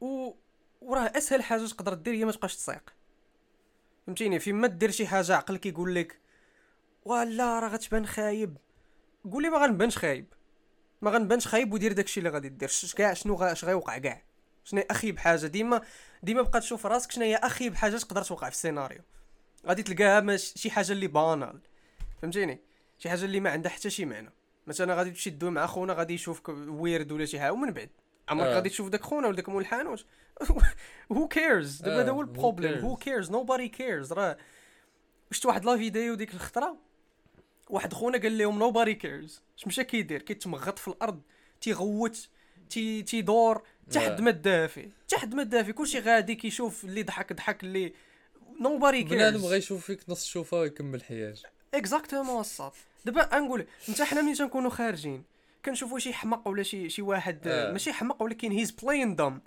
[0.00, 0.32] و
[0.80, 2.94] وراه أسهل حاجة تقدر دير هي ما تبقاش تسيق.
[4.06, 6.18] فهمتيني؟ فين ما دير شي حاجة عقلك كيقول لك
[7.04, 8.56] ولا راه غتبان خايب.
[9.32, 10.26] قول لي ما غنبانش خايب.
[11.04, 12.70] ما غنبانش خايب ودير داكشي اللي غادي دير.
[12.96, 14.22] كاع شنو اش غيوقع كاع.
[14.64, 15.82] شنو هي اخيب حاجة ديما
[16.22, 19.00] ديما بقى تشوف راسك شنو هي اخيب حاجة تقدر توقع في السيناريو.
[19.66, 21.60] غادي تلقاها شي حاجة اللي banale.
[22.22, 22.60] فهمتيني؟
[22.98, 24.32] شي حاجة اللي ما عندها حتى شي معنى.
[24.66, 27.90] مثلا غادي تمشي دوي مع خونا غادي يشوفك ويرد ولا شي حاجة ومن بعد.
[28.28, 28.54] عمرك آه.
[28.54, 30.06] غادي تشوف داك خونا ولا داك مول الحانوت
[31.12, 34.36] who cares دابا هذا هو ال problème who cares nobody cares راه
[35.30, 36.76] شفت واحد la vidéo ديك الخطرة؟
[37.68, 41.20] واحد خونا قال لهم nobody cares اش مشى كيدير كيتمغط في الأرض
[41.60, 42.28] تيغوت
[42.70, 44.88] تي تيدور تحت ما دافي.
[45.08, 45.72] تحت ما دافي.
[45.72, 47.92] كلشي غادي كيشوف اللي ضحك ضحك اللي
[48.60, 51.42] nobody cares بنادم بغى يشوف فيك نص الشوفه ويكمل حياته.
[51.74, 52.74] exactement الصاط
[53.04, 55.24] دابا نقول انت حنا ملي تنكونوا خارجين
[55.64, 57.72] كنشوفوا شي حمق ولا شي شي واحد آه.
[57.72, 59.40] ماشي حمق ولكن he's playing dumb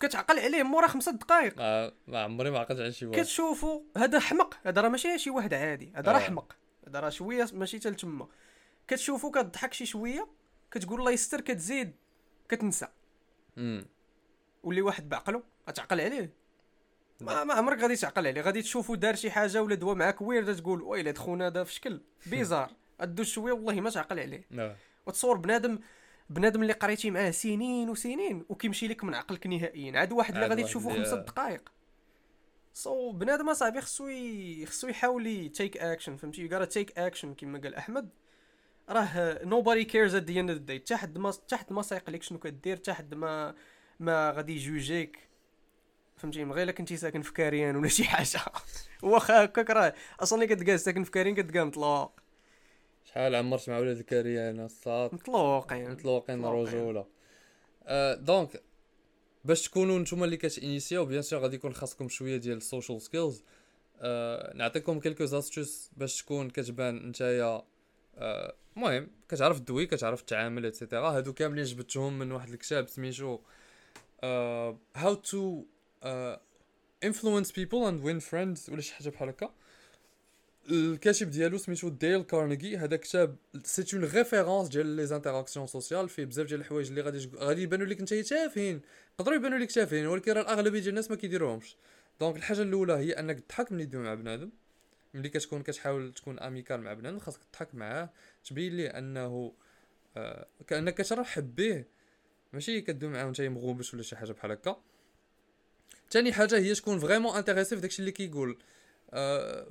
[0.00, 3.20] كتعقل عليه مورا خمسة دقائق آه ما عمري ما عقلت على شي واحد.
[3.20, 6.22] كتشوفوا هذا حمق هذا راه ماشي شي واحد عادي هذا راه آه.
[6.22, 6.56] حمق.
[6.94, 8.28] راه شوية ماشي حتى لتما.
[8.88, 10.28] كتشوفو كضحك شي شوية
[10.70, 11.92] كتقول الله يستر كتزيد
[12.48, 12.88] كتنسى.
[14.62, 16.32] ولي واحد بعقلو غتعقل عليه.
[17.20, 18.40] ما ما عمرك غادي تعقل عليه.
[18.40, 22.00] غادي تشوفو دار شي حاجة ولا دوا معاك ويرد تقول ويلي خونا هذا في شكل
[22.26, 22.70] بيزار.
[23.00, 24.44] ادوز شوية والله ما تعقل عليه.
[25.06, 25.78] وتصور بنادم
[26.30, 29.98] بنادم اللي قريتي معاه سنين وسنين وكيمشي لك من عقلك نهائيا.
[29.98, 31.72] عاد واحد اللي غادي تشوفو خمسة دقائق
[32.76, 34.04] so so, بنادم اصاحبي خصو
[34.66, 38.08] خصو يحاول take action فهمتي؟ you take action كما قال أحمد.
[38.88, 42.10] راه nobody cares at the end of the حتى حد ما حتى حد ما سايق
[42.10, 43.54] لك شنو كدير حتى حد ما
[44.00, 45.28] ما غادي يجوجيك.
[46.16, 48.40] فهمتي؟ من غير كنتي ساكن في كاريان ولا شي حاجة.
[49.02, 52.20] واخا هكاك راه أصلا اللي كتلقى ساكن في كاريان كتلقى مطلوق.
[53.04, 56.44] شحال عمرت مع ولاد الكاريان؟ الصاط مطلوقين مطلوقين.
[56.44, 57.06] رجولة.
[57.86, 58.62] أه donc
[59.46, 63.42] باش تكونوا نتوما اللي كتإنيسيو bien sûr غادي يكون خاصكم شوية ديال ال social skills
[64.00, 67.62] أه نعطيكم quelques astuces باش تكون كتبان نتايا.
[68.76, 73.38] المهم أه كتعرف دوي كتعرف تعامل et cetera هادو كاملين جبتهم من واحد الكتاب سميتو
[74.96, 75.64] how to
[77.04, 79.50] influence people and win friends ولا شي حاجة بحال هكا؟
[80.70, 82.76] الكاتب ديالو سميتو Dale Carnegie.
[82.76, 87.30] هذا كتاب c'est une référence ديال les interactions sociales فيه بزاف ديال الحوايج اللي غادي
[87.36, 88.80] غادي يبانوا لك نتايا تافهين.
[89.20, 91.76] يقدروا يبانوا لك تافهين ولكن راه الأغلبية ديال الناس ما كيديروهمش.
[92.20, 94.50] donc الحاجة الأولى هي أنك تضحك ملي تدوي مع بنادم.
[95.14, 98.10] ملي كتكون كتحاول تكون amical مع بنادم خاصك تضحك معاه.
[98.44, 99.52] تبين ليه أنه
[100.16, 101.84] آه كأنك كترحب به.
[102.52, 104.82] ماشي كدوي معاه وانت مغوبش ولا شي حاجة بحال هكا.
[106.10, 108.58] ثاني حاجة هي تكون vraiment intéressé في داكشي اللي كيقول.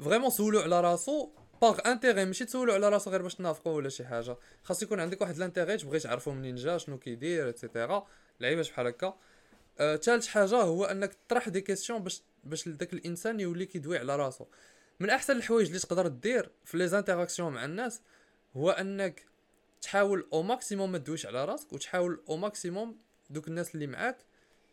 [0.03, 1.30] vraiment سولو على راسو
[1.62, 4.38] par intérêt ماشي تسولو على راسو غير باش تنافقو ولا شي حاجة.
[4.63, 8.08] خاص يكون عندك واحد l'intérêt تبغي تعرفو منين جا شنو كيدير et cetera
[8.39, 9.17] لعيبات بحال هكا.
[9.78, 14.45] ثالث حاجة هو أنك تطرح des questions باش باش داك الإنسان يولي كيدوي على راسو.
[15.00, 18.02] من أحسن الحوايج اللي تقدر دير في les interactions مع الناس
[18.56, 19.26] هو أنك
[19.82, 22.97] تحاول au maximum ما تدويش على راسك وتحاول au maximum
[23.30, 24.17] دوك الناس اللي معاك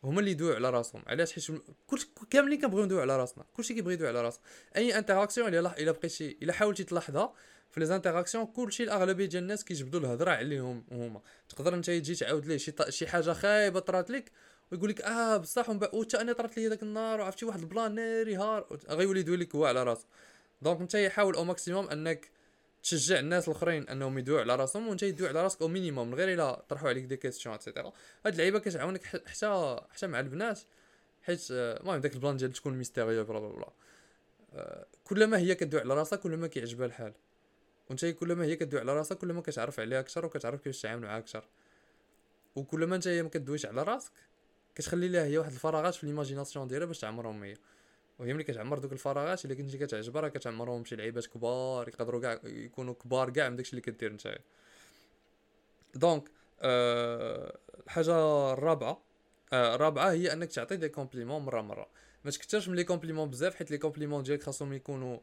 [0.04, 1.02] هما اللي يدويو على راسهم.
[1.06, 1.46] علاش؟ حيت
[1.86, 1.98] كل
[2.30, 3.44] كاملين كنبغيو ندويو على راسنا.
[3.56, 4.40] كلشي كيبغي يدوي على راسو
[4.76, 7.34] أي interaction إلا إلا بقيتي إلا حاولتي تلاحظها
[7.70, 11.20] في les interactions كلشي الأغلبية ديال الناس كيجبدوا الهضره عليهم هما.
[11.48, 14.32] تقدر أنت تجي تعاود ليه شي شي حاجة خايبة طرات لك
[14.72, 18.36] ويقول لك آه بصح وحتى أنا طرات لي داك النهار وعرفتي واحد ال plan ناري
[18.36, 18.78] هار.
[18.88, 20.04] غيولي يدوي لك هو على راسو
[20.62, 22.30] donc أنت حاول au maximum أنك
[22.82, 26.32] تشجع الناس الاخرين انهم يدويو على راسهم وانت يدوي على راسك au minimum من غير
[26.32, 27.92] إلا طرحوا عليك des questions et cetera
[28.26, 30.60] هاد اللعيبة كتعاونك حتى حتى مع البنات
[31.22, 33.72] حيت المهم داك البلان ديال تكون mystérieux بلا بلا بلا.
[35.04, 37.12] كلما هي كدوي على راسها كلما كيعجبها الحال.
[37.88, 41.44] وانت كلما هي كدوي على راسها كلما كتعرف عليها أكثر وكتعرف كيفاش تعامل معاها أكثر.
[42.56, 44.12] وكلما انت ما كدويش على راسك
[44.74, 47.54] كتخلي لها هي واحد الفراغات في l'imagination ديالها باش تعمرهم هي.
[48.22, 52.40] وهي ملي كتعمر دوك الفراغات اللي كنتي كتعجبها راه كتعمرهم شي لعيبات كبار يقدروا كاع
[52.44, 54.38] يكونوا كبار كاع من داكشي اللي كدير نتايا.
[55.94, 56.30] donc
[56.60, 59.02] أه الحاجة الرابعة
[59.52, 61.86] أه الرابعة هي أنك تعطي des compliments مرة مرة.
[62.24, 65.18] ما تكثرش من les compliments بزاف حيت les compliments ديالك خاصهم يكونوا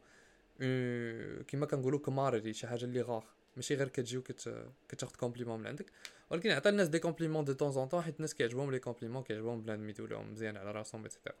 [0.60, 3.24] أه كيما كنقولوا comme à dire شي حاجة اللي غاخ
[3.56, 5.86] ماشي غير كتجي وكت كتاخد compliment من عندك.
[6.30, 9.62] ولكن عطي الناس des compliments de temps en temps حيت الناس كيعجبهم les compliments كيعجبهم
[9.62, 11.34] بنادم يدوي لهم مزيان على راسهم et cetera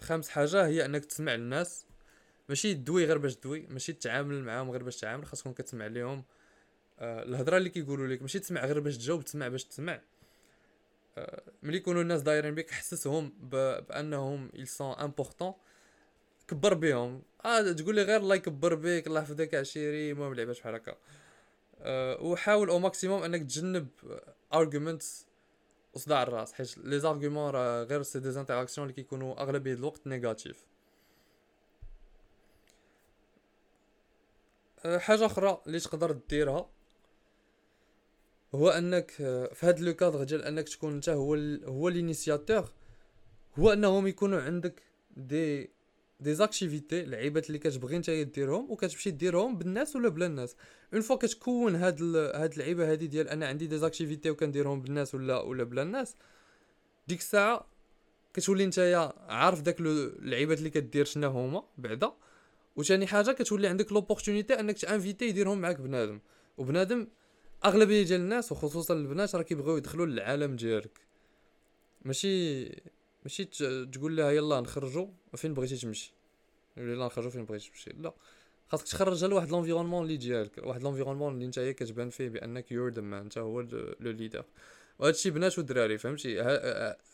[0.00, 1.86] خامس حاجة هي أنك تسمع الناس
[2.48, 6.24] ماشي دوي غير باش دوي ماشي تتعامل معاهم غير باش تعامل خاصكم كتسمع ليهم.
[6.98, 10.00] أه الهضرة اللي كيقولوا لك ماشي تسمع غير باش تجاوب تسمع باش تسمع.
[11.18, 15.54] أه ملي يكونوا الناس دايرين بك حسسهم بأنهم ils sont importants
[16.48, 17.22] كبر بهم.
[17.44, 20.96] آه تقول لي غير الله يكبر بك الله يحفظك عشيري المهم لعبات بحال هكا.
[21.80, 23.88] أه وحاول au maximum أنك تجنب
[24.54, 25.27] arguments
[25.98, 30.66] وصداع الرأس حيت les arguments راه غير c'est des interactions اللي كيكونوا أغلبية الوقت négatives
[34.84, 36.70] أه حاجة أخرى اللي تقدر ديرها
[38.54, 39.10] هو أنك
[39.52, 41.34] في هذا le cadre ديال أنك تكون أنت هو
[41.64, 42.70] هو l'initiateur
[43.58, 44.82] هو أنهم يكونوا عندك
[45.16, 45.70] des
[46.20, 50.56] des activités لعيبات اللي كتبغي نتايا ديرهم وكتمشي ديرهم بالناس ولا بلا الناس.
[50.94, 55.40] une fois كتكون هاد هاد اللعيبه هادي ديال أنا عندي des activités وكنديرهم بالناس ولا
[55.40, 56.16] ولا بلا الناس
[57.08, 57.66] ديك الساعة
[58.34, 62.12] كتولي نتايا عارف داك اللعيبات اللي كدير شنو هما بعدا
[62.76, 66.20] وثاني حاجة كتولي عندك l'opportunité أنك ت invité يديرهم معاك بنادم.
[66.56, 67.08] وبنادم
[67.64, 71.00] أغلبية ديال الناس وخصوصا البنات راه كيبغيو يدخلوا للعالم ديالك.
[72.04, 72.64] ماشي
[73.28, 73.44] ماشي
[73.92, 76.14] تقول لها يلا نخرجوا فين بغيتي تمشي؟
[76.76, 77.90] يلا نخرجوا فين بغيتي تمشي.
[77.90, 78.14] لا.
[78.68, 80.58] خاصك تخرجها لواحد l'environnement اللي ديالك.
[80.58, 83.60] واحد l'environnement اللي نتايا كتبان فيه بأنك you're the man انت هو
[84.00, 84.44] le leader
[84.98, 86.40] وهذا الشيء بنات ودراري فهمتي؟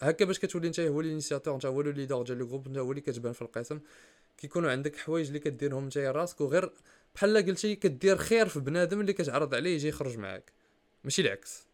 [0.00, 2.79] هكا باش كتولي انت هو ال initiateur انت هو le leader ديال le groupe انت
[2.79, 3.81] هو اللي كتبان في القسم.
[4.38, 6.40] كيكونوا عندك حوايج اللي كديرهم نتايا راسك.
[6.40, 6.72] وغير
[7.14, 10.53] بحال قلتي كدير خير في بنادم اللي كتعرض عليه يجي يخرج معاك.
[11.05, 11.66] ماشي العكس.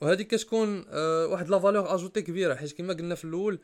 [0.00, 3.60] وهذه كتكون آه واحد la valeur ajoutée كبيرة حيت كما قلنا في الأول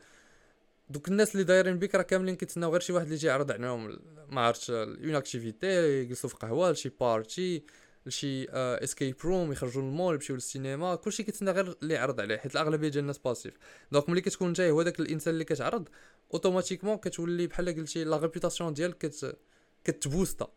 [0.89, 3.99] دوك الناس اللي دايرين بك راه كاملين كيتسناو غير شي واحد اللي يجي يعرض عليهم
[4.29, 7.63] ما عرفتش une activité يجلسوا في قهوة لشي party
[8.05, 12.87] لشي escape room يخرجوا للمول يمشيو للسينما كلشي كيتسنى غير اللي يعرض عليه حيت الأغلبية
[12.87, 13.53] ديال الناس passive
[13.91, 15.89] donc ملي كتكون نتايا هو داك الإنسان اللي كتعرض
[16.33, 19.37] automatiquement كتولي بحال قلتي la réputation ديالك كت
[19.83, 20.47] كت boosta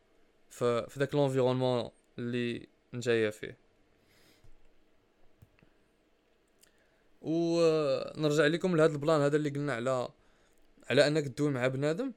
[0.51, 3.66] في داك l'environnement اللي نتايا فيه.
[7.27, 10.09] ونرجع لكم لهذا البلان هذا اللي قلنا على
[10.91, 12.13] على أنك تدوي مع بنادم.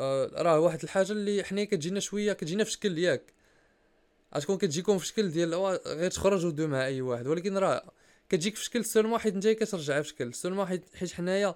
[0.00, 3.22] آه راه واحد الحاجة اللي حنا كتجينا شوية كتجينا في شكل ياك.
[4.36, 5.54] غتكون كتجيكم في شكل ديال
[5.86, 7.26] غير تخرج ودوي مع أي واحد.
[7.26, 7.92] ولكن راه
[8.28, 11.54] كتجيك في شكل seulement حيت نتايا كترجعها في شكل seulement حيت حيت حنايا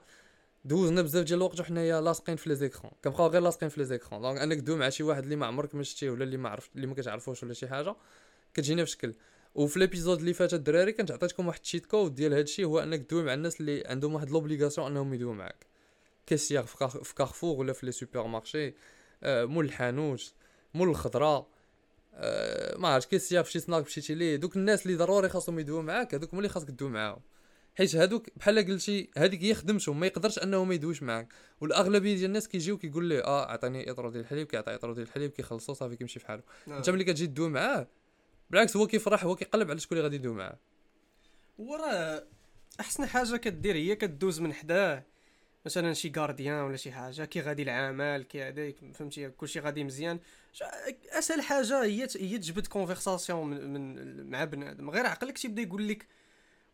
[0.65, 2.93] دوزنا بزاف ديال الوقت وحنايا لاصقين في les écrans.
[3.05, 4.23] كنبقاو غير لاصقين في les écrans.
[4.23, 6.71] donc أنك تدوي مع شي واحد اللي ما عمرك ما شتيه ولا اللي ما عرفت
[6.77, 7.95] اللي ما كتعرفوش ولا شي حاجة
[8.55, 9.15] كتجينا في شكل.
[9.55, 13.03] وفي l'épisode اللي فات الدراري كنت عطيتكم واحد ال cheat code ديال هادشي هو أنك
[13.03, 15.67] تدوي مع الناس اللي عندهم واحد l'obligation أنهم يدويو معاك.
[16.27, 18.75] caissière في كارفور ولا في les supermarchés
[19.23, 20.33] آه مول الحانوت
[20.75, 21.47] مول الخضرة
[22.15, 24.37] آه ما عرفتش كاسيير في شي سناك مشيتي ليه.
[24.37, 27.21] دوك الناس اللي ضروري خاصهم يدويو معاك هذوك هما اللي خاصك تدوي معاهم.
[27.75, 31.29] حيت هادوك بحال قلتي هذيك هي خدمتهم ما يقدرش انه ما يدويش معاك.
[31.61, 35.31] والأغلبية ديال الناس كيجيو كيقول ليه آه عطيني اطرو ديال الحليب كيعطي اطرو ديال الحليب
[35.31, 36.43] كيخلصو صافي كيمشي في حاله.
[36.69, 37.89] أنت ملي كتجي تدوي معاه
[38.51, 40.59] بالعكس هو كيفرح هو كيقلب على شكون اللي غادي يدوي معاه.
[41.59, 42.25] وراه
[42.81, 45.05] أحسن حاجة كدير هي كدوز من حداه.
[45.67, 50.21] مثلا شي gardien ولا شي حاجة كي غادي العمل كي هذاك فهمتي؟ كلشي غادي مزيان.
[51.11, 54.91] أسهل حاجة هي هي تجبد conversation من, من مع بنادم.
[54.91, 56.07] غير عقلك تيبدا يقول لك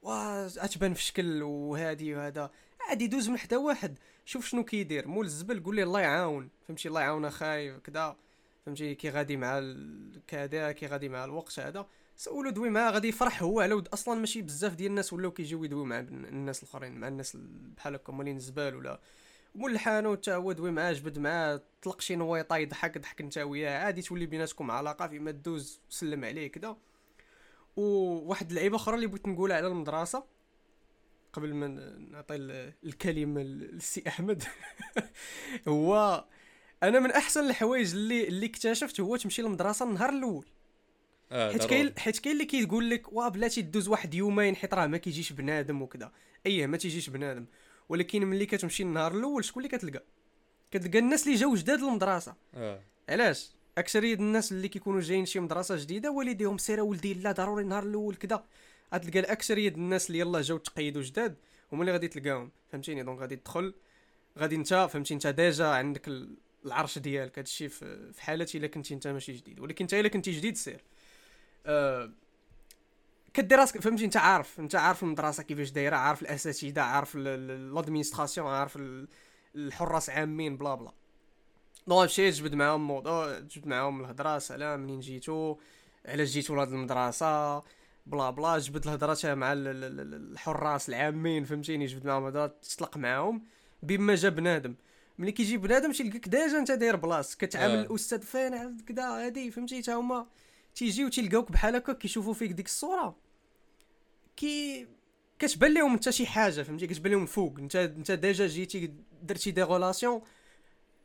[0.02, 2.50] وا أتبان في شكل وهادي وهذا.
[2.88, 5.08] عادي دوز من حدا واحد شوف شنو كيدير.
[5.08, 8.16] مول الزبل قول ليه الله يعاون فهمتي؟ الله يعاون أخاي كذا
[8.66, 9.74] فهمتي؟ كي غادي مع
[10.26, 13.60] كذا كي غادي مع الوقت هذا سولو دوي معاه غادي يفرح هو.
[13.60, 17.36] على ود أصلا ماشي بزاف ديال الناس ولاو كيجيو يدوي مع الناس الآخرين مع الناس
[17.76, 19.00] بحال هكا مالين الزبال ولا
[19.54, 24.02] مول حتى هو دوي معاه جبد معاه طلق شي نويطه يضحك ضحك انت وياه عادي
[24.02, 26.76] تولي بيناتكم علاقة فيما دوز سلم عليه كذا
[27.76, 30.24] وواحد اللعيبة أخرى اللي بغيت نقولها على المدرسة
[31.32, 31.66] قبل ما
[32.10, 32.36] نعطي
[32.84, 34.44] الكلمة للسي أحمد
[35.68, 36.24] هو
[36.88, 40.46] أنا من احسن الحوايج اللي اللي اكتشفت هو تمشي للمدرسة النهار الأول.
[41.32, 44.86] آه حيت كاين حيت كاين اللي كيقول لك وا بلاتي دوز واحد يومين حيت راه
[44.86, 46.12] ما كيجيش بنادم وكذا
[46.46, 47.46] إيه ما تيجيش بنادم.
[47.88, 50.02] ولكن ملي كتمشي النهار الأول شكون اللي كتلقى؟
[50.70, 52.34] كتلقى الناس اللي جاو جداد للمدرسة.
[52.54, 52.80] آه.
[53.08, 57.82] علاش؟ أكثرية الناس اللي كيكونوا جايين شي مدرسة جديدة والديهم سير ولدي لا ضروري النهار
[57.82, 58.44] الأول كذا
[58.94, 61.36] غتلقى الأكثرية الناس اللي يلاه جاو تقيدوا جداد
[61.72, 62.50] هما اللي غادي تلقاهم.
[62.72, 63.74] فهمتيني؟ donc غادي تدخل
[64.38, 66.08] غادي انت فهمتي انت déjà عندك
[66.64, 69.60] العرش ديالك هادشي في حالتي إلا كنتي انت ماشي جديد.
[69.60, 70.80] ولكن انت إلا كنتي جديد سير.
[71.66, 72.10] أه
[73.34, 78.78] كدير راسك فهمتي؟ انت عارف انت عارف المدرسة كيفاش دايرة عارف الأساتذة عارف l'administration عارف
[79.54, 80.92] الحراس عامين بلا بلا.
[81.88, 85.56] non مشيت جبد معاهم موضوع جبد معاهم الهضرة سلام منين جيتو؟
[86.06, 87.58] علاش جيتو لهاد المدرسة؟
[88.06, 88.58] بلا بلا.
[88.58, 93.42] جبد الهضرة مع ال- ال- ال- الحراس العامين فهمتيني؟ جبد معاهم هضره تطلق معاهم
[93.82, 94.74] بما جا بنادم.
[95.18, 97.80] ملي كيجي بنادم تيلقاك déjà انت داير place كتعامل آه.
[97.80, 100.26] الأستاذ فين كدا هادي فهمتي؟ تا هما
[100.74, 103.16] تيجيو تيلقاوك بحال هكا كيشوفوا فيك ديك الصورة.
[104.36, 104.86] كي
[105.38, 109.62] كتبان لهم انت شي حاجة فهمتي؟ كتبان لهم الفوق انت انت ديجا جيتي درتي des
[109.62, 110.22] relations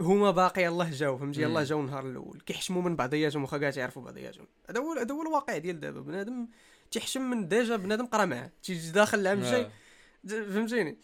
[0.01, 1.59] هما باقي يلاه جاو فهمتي؟ مم.
[1.59, 2.41] جاو النهار الأول.
[2.45, 4.47] كيحشموا من بعضياتهم واخا كاع تعرفوا بعضياتهم.
[4.69, 6.01] هذا هو هذا هو الواقع ديال دابا.
[6.01, 6.47] بنادم
[6.91, 8.51] تيحشم من ديجا بنادم قرا معاه.
[8.63, 9.71] تيجي داخل العام الجاي آه.
[10.25, 10.97] فهمتيني؟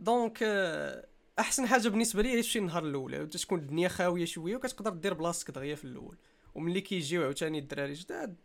[0.00, 1.06] donc آه،
[1.38, 5.50] أحسن حاجة بالنسبة لي هي تمشي النهار الأول تكون الدنيا خاوية شوية وكتقدر دير بلاصتك
[5.50, 6.16] دغيا في الأول.
[6.54, 8.36] وملي كيجيو عاوتاني الدراري جداد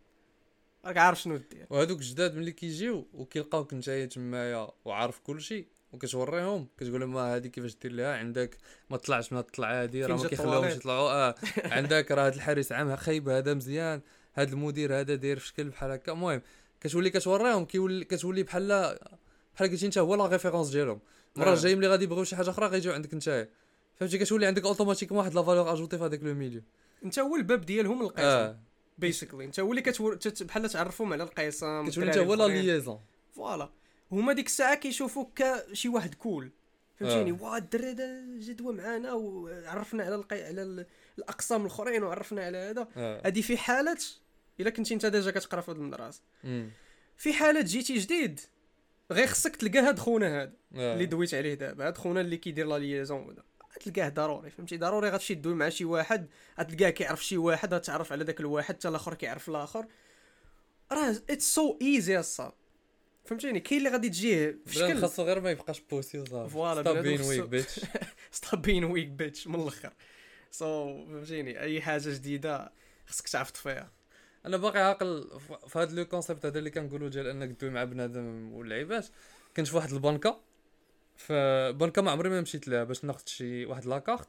[0.84, 1.66] راك عارف شنو دير.
[1.70, 7.76] وهذوك الجداد ملي كيجيو وكيلقاوك نتايا تمايا وعارف كلشي وكتوريهم كتقول لهم "آه، هادي كيفاش
[7.82, 8.58] دير لها عندك
[8.90, 11.34] ما طلعش من الطلعه هادي راه ما كيخليهمش الطواليت؟ يطلعوا آه
[11.76, 14.00] عندك راه هاد الحارس عام خايب هذا مزيان
[14.34, 16.12] هاد المدير هذا داير في شكل بحال هكا.
[16.12, 16.42] المهم
[16.80, 18.98] كتولي كتوريهم كيولي كتولي بحال
[19.54, 21.00] بحال قلتي انت هو la référence ديالهم.
[21.36, 21.54] المره آه.
[21.54, 23.48] الجايه ملي غادي يبغيو شي حاجة أخرى غيجيو عندك نتايا.
[23.94, 26.62] فهمتي؟ كتولي عندك automatiquement واحد la valeur ajoutée في هذاك le milieu.
[27.04, 28.58] انت هو الباب ديالهم القسم آه.
[28.98, 30.18] basically انت هو اللي كتور...
[30.40, 33.00] بحال تعرفهم على القسم كتولي انت هو la liaison
[33.32, 33.70] voilà.
[34.12, 36.50] هما ديك الساعة كيشوفوك كشي واحد كول
[37.00, 37.42] فهمتيني؟ آه.
[37.42, 40.42] واه الدري هذا جدوى معانا وعرفنا على القي...
[40.42, 40.86] على ال-
[41.18, 42.88] الأقسام الأخرين وعرفنا على هذا.
[42.96, 43.22] آه.
[43.26, 43.98] هذه في حالة
[44.60, 46.22] إلا كنتي أنت ديجا كتقرا في هذه المدرسة.
[47.16, 48.40] في حالة جيتي جديد
[49.12, 50.94] غير خصك تلقى هاد خونا هذا آه.
[50.94, 51.86] اللي دويت عليه دابا.
[51.86, 53.36] هاد خونا اللي كيدير لا ليزون
[53.80, 56.28] تلقاه ضروري فهمتي؟ ضروري غتمشي تدوي مع شي واحد
[56.60, 59.86] غتلقاه كيعرف شي واحد غتعرف على داك الواحد حتى الآخر كيعرف الآخر.
[60.92, 62.52] راه اتس سو ايزي الصاد
[63.24, 65.00] فهمتيني؟ كاين اللي غادي تجيه في شكل.
[65.00, 67.80] خاصو غير ما يبقاش بوسي وصافي فوالا، ستوب بين ويك بيتش
[68.30, 69.92] ستوب بين ويك بيتش من الأخر.
[70.50, 72.72] سو فهمتيني؟ أي حاجة جديدة
[73.06, 73.92] خصك تعرف تطفيها.
[74.46, 75.28] أنا باقي عاقل
[75.68, 79.06] في هذا le concept هذا اللي كنقولوا ديال أنك تدوي مع بنادم واللعيبات.
[79.56, 80.40] كنت في واحد البنكة.
[81.16, 84.28] في بنكة ما عمري ما مشيت لها باش ناخذ شي واحد la carte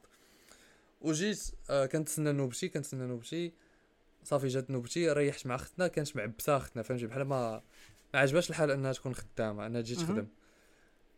[1.01, 3.53] وجيت آه كنتسنى نوبتي كنتسنى نوبتي.
[4.23, 7.61] صافي جات نوبتي ريحت مع اختنا كانت معبسة اختنا فهمتي؟ بحال ما
[8.13, 9.95] ما عجباش الحال أنها تكون خدامة أنها تجي.
[9.95, 10.27] تخدم.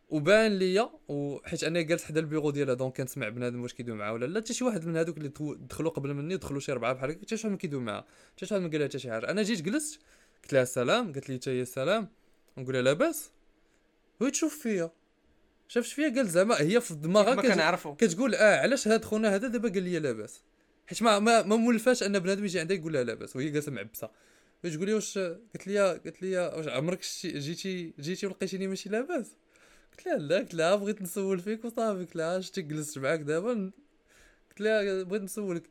[0.09, 4.25] وبان ليا وحيت أنا جالس حدا البيرو ديالها donc كنسمع بنادم واش كيدوي معاه ولا
[4.25, 4.41] لا.
[4.41, 5.29] حتى شي واحد من هذوك اللي
[5.69, 8.05] دخلوا- قبل مني دخلوا شي ربعه بحال هكا حتى شي واحد ما كيدوي معاه.
[8.35, 9.29] حتى شي واحد ما قال لها حتى شي حاجة.
[9.29, 9.99] أنا جيت جلست
[10.43, 12.07] قلت لها السلام قالت لي حتى هي السلام.
[12.57, 13.29] نقول لها لاباس.
[14.21, 14.91] هو تشوف فيا.
[15.67, 17.41] شافت فيا قال زعما هي في دماغها ما
[17.95, 20.43] كتقول آه علاش هاد خونا هذا دابا قال لي لاباس.
[20.87, 24.09] حيت ما ما, ما مولفاش أن بنادم يجي عندها يقول لها لاباس وهي جالسة معبسة.
[24.63, 29.35] تقول لي واش قلت لي قلت لي واش عمرك جيتي جيتي ولقيتيني ماشي لاباس؟
[29.99, 33.71] قلت لها لا قلت لها بغيت نسول فيك وصافي قلت لها شتي جلست معاك دابا؟
[34.49, 35.63] قلت لها بغيت نسولك.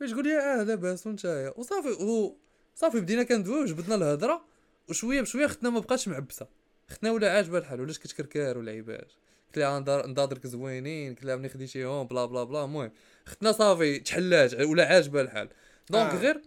[0.00, 2.36] تقول لي؟ آه لاباس وانتايا وصافي و
[2.74, 4.44] صافي بدينا كندويو وجبدنا الهضره
[4.88, 6.46] وشوية بشوية ختنا ما بقاتش معبسة.
[6.88, 9.12] ختنا ولا عاجبها الحال ولاش كتكركار ولعيبات
[9.46, 12.64] قلت لها نضار- نضادرك زوينين قلت لها ملي خديتيهم بلا بلا بلا.
[12.64, 12.90] المهم
[13.26, 15.48] ختنا صافي تحلات ولا عاجبها الحال.
[15.90, 16.18] donc آه.
[16.18, 16.42] غير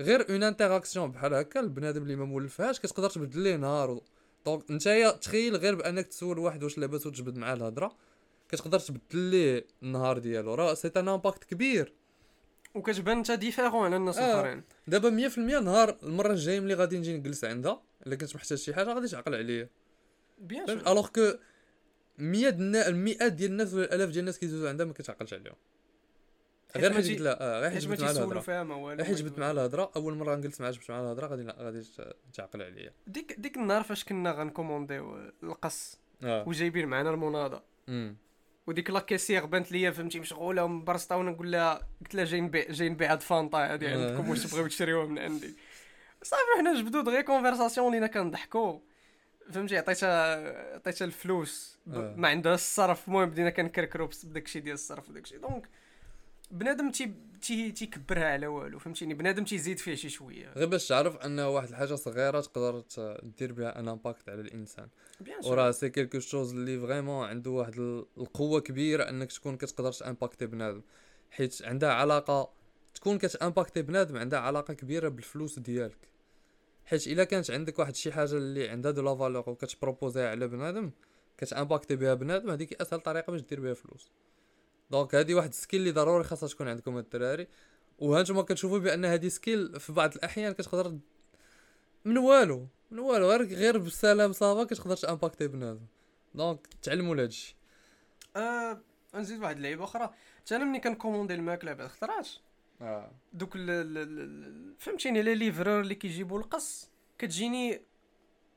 [0.00, 4.00] غير une interaction بحال هكا البنادم اللي ما مولفهاش كتقدر تبدل ليه نهار
[4.46, 7.96] donc نتايا تخيل غير بأنك تسول واحد واش لاباس وتجبد معاه الهضرة
[8.48, 10.54] كتقدر تبدل ليه النهار ديالو.
[10.54, 11.92] راه c'est un impact كبير.
[12.74, 14.32] وكتبان انت différent على الناس آه.
[14.40, 14.62] الآخرين.
[14.86, 18.92] دابا 100% نهار المرة الجاية ملي غادي نجي نجلس عندها إلا كنت محتاج شي حاجة
[18.94, 19.68] غادي تعقل عليا.
[20.38, 21.32] bien alors que
[22.18, 25.54] 100 النا- المئات ديال الناس ولا الألاف ديال الناس كيدوزو عندها ما كتعقلش عليهم.
[26.76, 29.04] غير ما قلت لها آه غير حيت جبت تيسولوا الهضرة.
[29.04, 29.90] حيت جبت معاها الهضرة.
[29.96, 31.82] أول مرة نجلس معاها جبت معاها الهضرة غادي غادي
[32.34, 32.92] تعقل عليا.
[33.06, 36.48] ديك ديك النهار فاش كنا غن commandiو القص آه.
[36.48, 37.62] وجايبين معنا المونادا
[38.66, 42.70] وديك la caissière بانت ليا فهمتي مشغولة ومبرسطه وأنا نقول لها قلت لها جاي نبيع
[42.70, 44.08] جاي نبيع هاد فانطا هادي آه.
[44.08, 45.56] عندكم واش تبغيو تشريوها من عندي.
[46.22, 48.78] صافي حنا جبدو دغيا conversation لينا كنضحكوا
[49.50, 51.78] فهمتي عطيتها عطيتها الفلوس.
[51.86, 51.94] ب...
[51.94, 52.14] آه.
[52.16, 53.08] ما عندها الصرف.
[53.08, 55.38] المهم بدينا كنكركرو بس بداكشي ديال الصرف وداكشي.
[55.38, 55.68] donc
[56.50, 60.52] بنادم تي تي تيكبرها على والو فهمتيني؟ بنادم تيزيد فيه شي شوية.
[60.52, 62.84] غير باش تعرف انه واحد الحاجة صغيرة تقدر
[63.22, 64.88] دير بها un impact على الإنسان.
[65.44, 69.98] وراه c'est quelque chose اللي vraiment عنده واحد ال- القوة كبيرة أنك تكون كتقدر ت
[69.98, 70.82] impacter بنادم.
[71.30, 72.50] حيت عندها علاقة
[72.94, 76.08] تكون كت impacter بنادم عندها علاقة كبيرة بالفلوس ديالك.
[76.84, 80.48] حيت إلا كانت عندك واحد شي حاجة اللي عندها de la valeur وكت proposerها على
[80.48, 80.90] بنادم
[81.38, 84.10] كت impacter بها بنادم هذيك أسهل طريقة باش دير بها فلوس.
[84.90, 87.46] donc هذه واحد ال skill اللي ضروري خاصها تكون عندكم الدراري.
[87.98, 90.98] وهانتوما كتشوفوا بأن هذه skill في بعض الأحيان كتقدر
[92.04, 95.86] من والو من والو غير غير بالسلام ça va كتقدر ت impacter بنادم.
[96.34, 97.56] donc تعلموا لهادشي
[98.36, 98.80] آه
[99.14, 100.10] نزيد واحد اللعيبة أخرى.
[100.40, 102.28] حتى أنا ملي كن commander الماكلة بعد خطرات
[102.82, 103.10] آه.
[103.32, 103.56] donc
[104.78, 107.82] فهمتيني les livreurs اللي كيجيبوا القص كتجيني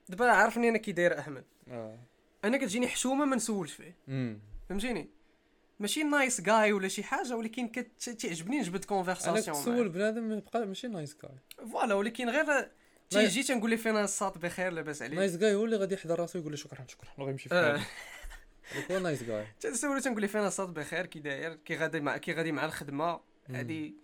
[0.10, 1.44] دابا عارفني أنا كي داير أحمد.
[1.68, 2.00] آه.
[2.44, 3.98] أنا كتجيني حشومة ما نسولش فيه.
[4.70, 5.10] فهمتيني؟
[5.80, 10.88] ماشي nice guy ولا شي حاجة ولكن كتعجبني نجبد أنا conversation تسول بنادم يبقى ماشي
[10.88, 12.70] نايس جاي فوالا ولكن غير
[13.10, 16.40] تيجي تنقول لي فينا الساط بخير لاباس عليك nice guy هو اللي غادي يحضر راسو
[16.40, 17.80] يقول لي شكرا شكرا وغيمشي في آه.
[18.92, 22.34] هو nice guy تنسولو تنقول لي فينا الساط بخير كي داير كي غادي مع كي
[22.34, 23.20] غادي مع الخدمة.
[23.50, 23.96] هادي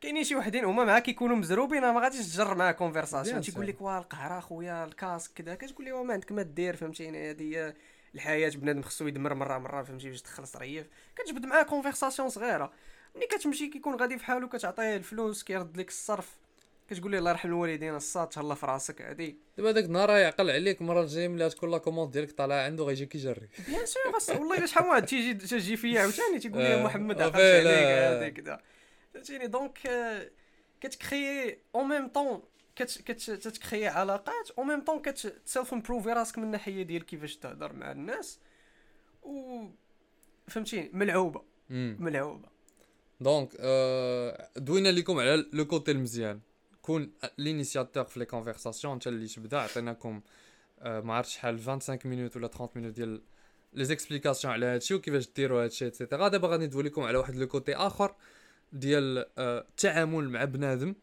[0.00, 3.66] كاينين شي وحدين هما معاك كيكونوا مزروبين ما غاديش تجر معاه conversation تيقول.
[3.66, 7.72] لك واه القهرة خويا الكاسك كذا كتقول لي ما عندك ما دير فهمتيني؟ هادي
[8.14, 10.86] الحياة بنادم خصو يدمر مرة مرة فهمتي؟ باش تخلص ريف
[11.16, 12.72] كتجبد معاه conversation صغيرة.
[13.16, 16.36] ملي كتمشي كيكون غادي في حالو كتعطيه الفلوس كيرد لك الصرف.
[16.90, 19.38] كتقول ليه الله يرحم الوالدين الصاط تهلا في راسك هادي.
[19.56, 23.06] دابا داك النهار يعقل عليك المره الجايه ملي تكون لا commande ديالك طالعه عنده غيجي
[23.06, 23.48] كيجري.
[23.68, 27.24] bien sûr والله إلا شحال واحد تيجي تجي فيا عاوتاني تيقول لي آه، محمد آه،
[27.24, 27.36] عقلت.
[27.36, 28.60] عليك هذيك كذا.
[29.14, 29.78] فهمتيني؟ donc
[30.80, 32.42] كتcréer en même temps
[32.84, 37.92] كتcréer علاقات en même temps كت self improve راسك من الناحية ديال كيفاش تهضر مع
[37.92, 38.38] الناس
[39.22, 39.64] و
[40.48, 41.42] فهمتيني؟ ملعوبة.
[41.70, 42.48] ملعوبة.
[43.20, 46.40] donc آه، دوينا لكم على le côté المزيان.
[46.82, 50.20] كون l'initiateur في les conversations انت اللي تبدا عطيناكم
[50.80, 53.22] آه، ما عرفتش شحال 25 minutes ولا 30 مينوت ديال
[53.72, 57.34] les explications على هادشي وكيفاش ديروا هادشي et cetera دابا غادي ندوي لكم على واحد
[57.36, 58.14] le côté آخر
[58.72, 60.94] ديال التعامل مع بنادم.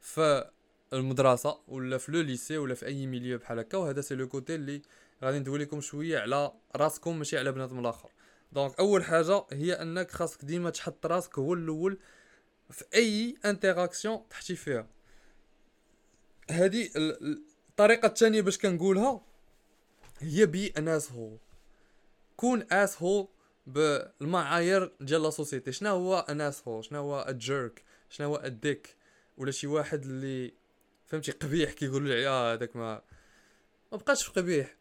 [0.00, 0.50] في
[0.94, 3.78] المدرسة ولا في le lycée ولا في أي milieu بحال هكا.
[3.78, 4.82] وهذا c'est le côté اللي
[5.24, 8.10] غادي ندوي لكم شوية على راسكم ماشي على بنادم الآخر.
[8.52, 11.98] دونك أول حاجة هي أنك خاصك ديما تحط راسك هو الأول
[12.70, 14.86] في أي انتراكسيون تحتي فيها.
[16.50, 19.20] هذه ال- ال- الطريقة الثانية باش كنقولها
[20.18, 21.38] هي بي ان هول
[22.36, 23.28] كون اس هول
[23.66, 25.72] بالمعايير ديال لا سوسيتي.
[25.72, 28.96] شنو هو ان هول شنو هو الجيرك شنو هو الديك
[29.36, 30.54] ولا شي واحد اللي
[31.06, 33.02] فهمتي قبيح كيقولوا لي آه هذاك ما
[33.92, 34.76] ما بقاش في قبيح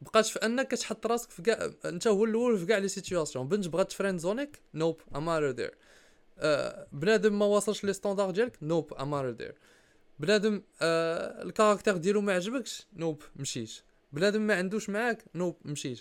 [0.00, 3.68] بقاش في أنك تحط راسك في كاع أنت هو الأول في كاع les situations بنت
[3.68, 5.74] بغات friendzoneيك nope دير
[6.38, 9.54] آه بنادم ما واصلش les standards ديالك nope دير
[10.18, 13.72] بنادم آه ال caractère ديالو ما عجبكش nope مشيت.
[14.12, 16.00] بنادم ما عندوش معاك nope مشيت.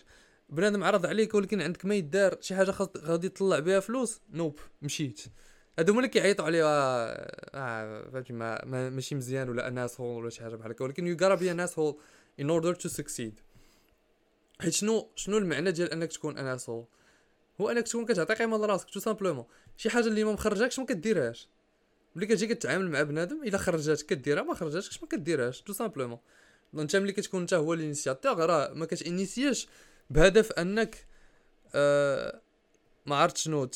[0.50, 5.22] بنادم عرض عليك ولكن عندك ما يدار شي حاجة غادي تطلع بها فلوس nope مشيت.
[5.80, 10.22] هادو هما اللي كيعيطوا عليه آه آه فهمتي ما ما- ماشي مزيان ولا an asshole
[10.22, 10.84] ولا شي حاجة بحال هكا.
[10.86, 11.96] ولكن you gotta be a asshole
[12.42, 13.34] in order to succeed.
[14.62, 16.86] حيت شنو شنو المعنى ديال أنك تكون an asshole
[17.62, 19.46] هو أنك تكون كتعطي قيمة لراسك tout simplement
[19.78, 21.50] شي حاجة اللي ما مخرجاكش ما كديرهاش.
[22.16, 26.18] ملي كتجي كتعامل مع بنادم إلا خرجاتك كديرها ما خرجاتكش ما كديرهاش tout simplement
[26.76, 29.68] انت ملي كتكون انت هو ال initiateur راه ما كتinitierش
[30.10, 31.06] بهدف أنك
[31.76, 32.42] آه
[33.06, 33.70] ما عرفت شنو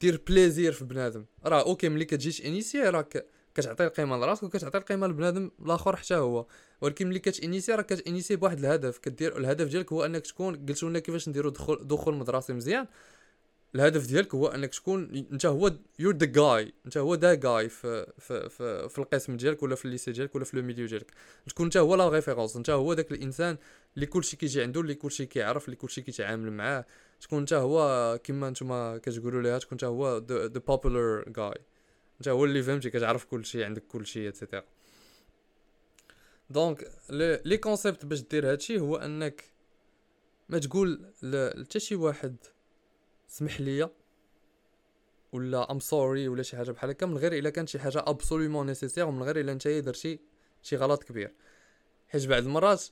[0.00, 1.24] دير plaisir في بنادم.
[1.44, 6.46] راه okay ملي كتجي تانيسي راك كتعطي القيمة لراسك وكتعطي القيمة لبنادم الآخر حتى هو.
[6.80, 8.98] ولكن ملي كتinitier راك كتinitier بواحد الهدف.
[8.98, 12.86] كدير الهدف ديالك هو أنك تكون قلت لنا كيفاش نديرو دخول دخول مدرسي مزيان.
[13.74, 18.12] الهدف ديالك هو انك تكون انت هو you're the guy انت هو the guy في
[18.18, 21.10] في في, في القسم ديالك ولا في ال lycée ديالك ولا في le milieu ديالك.
[21.48, 23.56] تكون انت هو la référence انت هو داك الإنسان
[23.94, 26.86] اللي كلشي كيجي عنده اللي كلشي كيعرف اللي كلشي كيتعامل معاه.
[27.20, 31.54] تكون انت هو كما نتوما كتقولوا ليها تكون انت هو the popular guy
[32.20, 34.64] انت هو اللي فهمتي كتعرف كلشي عندك كلشي et cetera
[36.50, 36.90] donc
[37.44, 39.44] les concepts باش دير هادشي هو انك
[40.48, 42.36] ما تقول لتا شي واحد
[43.32, 43.90] سمح ليا
[45.32, 48.66] ولا I'm sorry ولا شي حاجة بحال هكا من غير إلا كانت شي حاجة absolument
[48.66, 50.20] nécessaire ومن غير إلا نتايا درتي
[50.62, 51.34] شي غلط كبير.
[52.08, 52.84] حيت بعض المرات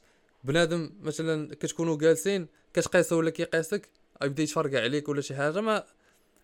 [0.45, 3.89] بنادم مثلا كتكونوا جالسين كتقيسو ولا كيقيسك
[4.23, 5.85] يبدا يتفرقع عليك ولا شي حاجة ما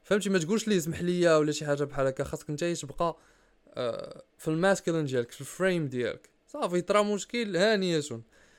[0.03, 3.17] فهمتي؟ ما تقولش ليه سمح ليا ولا شي حاجة بحال هكا خاصك نتايا تبقى
[3.75, 6.29] آه، في ال masculin ديالك في ال frame ديالك.
[6.49, 8.01] صافي طرا مشكل هانيه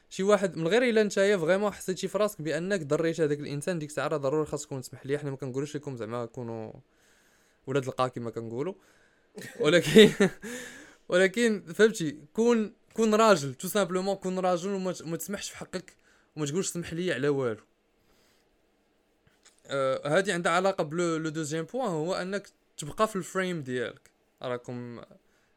[0.09, 3.89] شي واحد من غير إلا نتايا vraiment حسيتي في راسك بأنك ضريت هذاك الإنسان ديك
[3.89, 5.17] الساعة راه ضروري خاصكم تسمح لي.
[5.17, 6.73] حنا ما كنقولوش لكم زعما كونوا
[7.67, 8.73] ولاد القا كما كنقولوا.
[9.61, 10.09] ولكن
[11.09, 15.93] ولكن فهمتي كون كون راجل tout simplement كون راجل وما تسمحش في حقك
[16.35, 17.61] وما تقولش سمح لي على والو.
[19.67, 23.61] آه هذه عندها علاقة ب le le deuxième point هو أنك تبقى في ال frame
[23.61, 24.11] ديالك.
[24.41, 25.01] راكم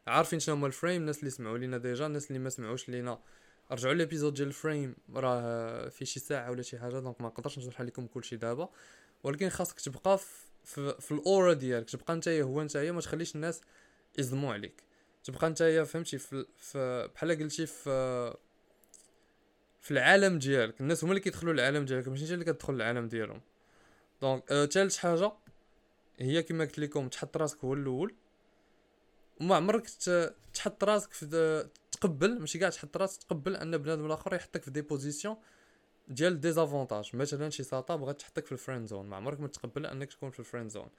[0.07, 3.19] عارفين شنو هما ال frame الناس اللي سمعوا لينا déjà الناس اللي ما سمعوش لينا.
[3.71, 7.57] رجعوا l'épisode ديال ال frame راه في شي ساعة ولا شي حاجة donc ما نقدرش
[7.57, 8.69] نشرح لكم كلشي دابا.
[9.23, 10.17] ولكن خاصك تبقى
[10.63, 13.61] في في, ال aura ديالك تبقى نتايا هو نتايا ما تخليش الناس
[14.17, 14.83] يصدموا عليك.
[15.23, 18.33] تبقى نتايا فهمتي في, في بحال قلتي في
[19.81, 20.81] في العالم ديالك.
[20.81, 23.41] الناس هما اللي كيدخلوا العالم ديالك ماشي انت اللي كتدخل العالم ديالهم.
[24.21, 25.31] donc آه، ثالث حاجة
[26.19, 28.15] هي كما قلت لكم تحط راسك هو الأول.
[29.41, 29.89] وما عمرك
[30.53, 31.25] تحط راسك في
[32.01, 35.35] تقبل ماشي كاع تحط راسك تقبل أن بنادم الآخر يحطك في des positions
[36.07, 39.85] ديال désavantage مثلا شي ساطا بغات تحطك في ال friend zone ما عمرك ما تقبل
[39.85, 40.89] أنك تكون في ال friend zone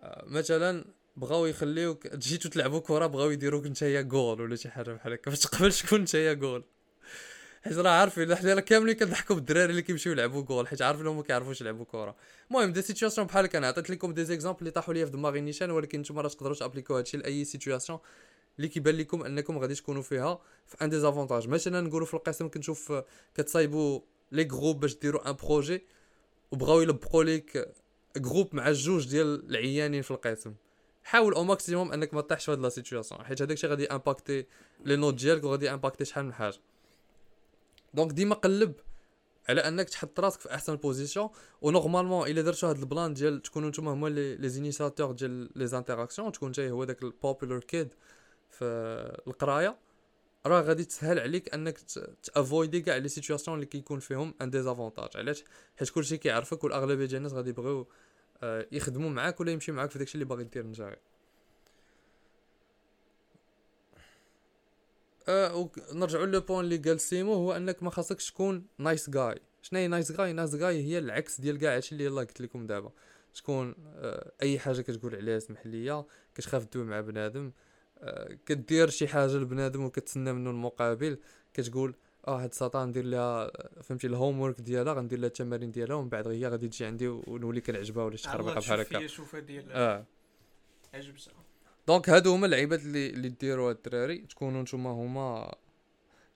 [0.00, 0.84] آه، مثلا
[1.16, 5.36] بغاو يخليوك جيتو تلعبوا كرة بغاو يديروك نتايا جول ولا شي حاجة بحال هكا ما
[5.36, 6.64] تقبلش تكون نتايا جول
[7.64, 11.60] حيت راه عارفين حنا كاملين كنضحكوا بالدراري اللي كيمشيو يلعبوا جول حيت عارفين هما كيعرفوش
[11.60, 12.16] يلعبوا كرة.
[12.50, 15.40] المهم des situations بحال هكا أنا عطيت لكم des exemples اللي طاحوا ليا في دماغي
[15.40, 17.98] نيشان ولكن نتوما راه تقدروا تappliquerو هادشي لأي situation
[18.56, 21.48] اللي كيبان لكم أنكم غادي تكونوا فيها في un désavantage.
[21.48, 22.92] مثلا نقولوا في القسم كنشوف
[23.34, 24.00] كتصايبوا
[24.32, 25.82] les groupes باش ديروا un projet
[26.52, 27.74] وبغاو يلبقوا لك
[28.16, 30.54] groupe مع جوج ديال العيانين في القسم.
[31.04, 34.46] حاول au maximum أنك ما تطيحش في هاد la situation حيت هذاك الشيء غادي impacter
[34.84, 36.58] les notes ديالك وغادي impacter شحال من حاجة.
[37.94, 38.74] donc ديما قلب
[39.48, 41.28] على أنك تحط راسك في أحسن position
[41.62, 45.66] و normalement إلا درتو هاد ال plan ديال تكونوا نتوما هما les initiateurs ديال les
[45.66, 47.94] interactions تكون جاي هو داك ال popular kid
[48.58, 48.64] في
[49.26, 49.76] القرايه
[50.46, 51.78] راه غادي تسهل عليك أنك
[52.22, 55.44] ت avoid ي كاع les situations اللي كيكون فيهم un désavantage علاش؟
[55.76, 57.88] حيت كلشي كيعرفك والأغلبية ديال الناس غادي يبغيو
[58.42, 60.64] آه، يخدموا معاك ولا يمشي معاك في داكشي اللي باغي دير
[65.28, 69.34] آه وك- نرجعوا le point اللي قال سيمو هو أنك ما خاصكش تكون nice guy
[69.62, 72.66] شنو هي nice guy nice guy هي العكس ديال كاع هادشي اللي يلاه قلت لكم
[72.66, 72.92] دابا.
[73.34, 77.52] تكون آه أي حاجة كتقول عليها سمح ليا كتخاف تدوي مع بنادم.
[78.46, 81.18] كدير شي حاجة لبنادم وكتسنى منه المقابل
[81.54, 81.94] كتقول
[82.28, 83.50] آه هاد الساطا ندير لها
[83.82, 87.60] فهمتي ال homework ديالها غندير لها التمارين ديالها ومن بعد هي غادي تجي عندي ونولي
[87.60, 88.98] كنعجبها ولا شي خربقه بحال هكا.
[89.72, 90.04] آه.
[90.94, 91.32] عجب صح
[91.88, 95.54] دونك هادو هما اللعيبات اللي اللي ديروها الدراري تكونوا نتوما هما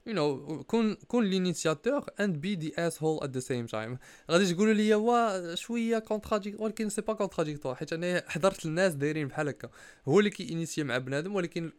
[0.09, 3.99] you know كون كون l'initiateur and be the asshole at the same time
[4.31, 9.29] غادي تقولوا لي وا شوية contradic- ولكن c'est pas contradictoire حيت أنا حضرت الناس دايرين
[9.29, 9.71] بحال هكا.
[10.09, 11.73] هو اللي كينيسيا مع بنادم ولكن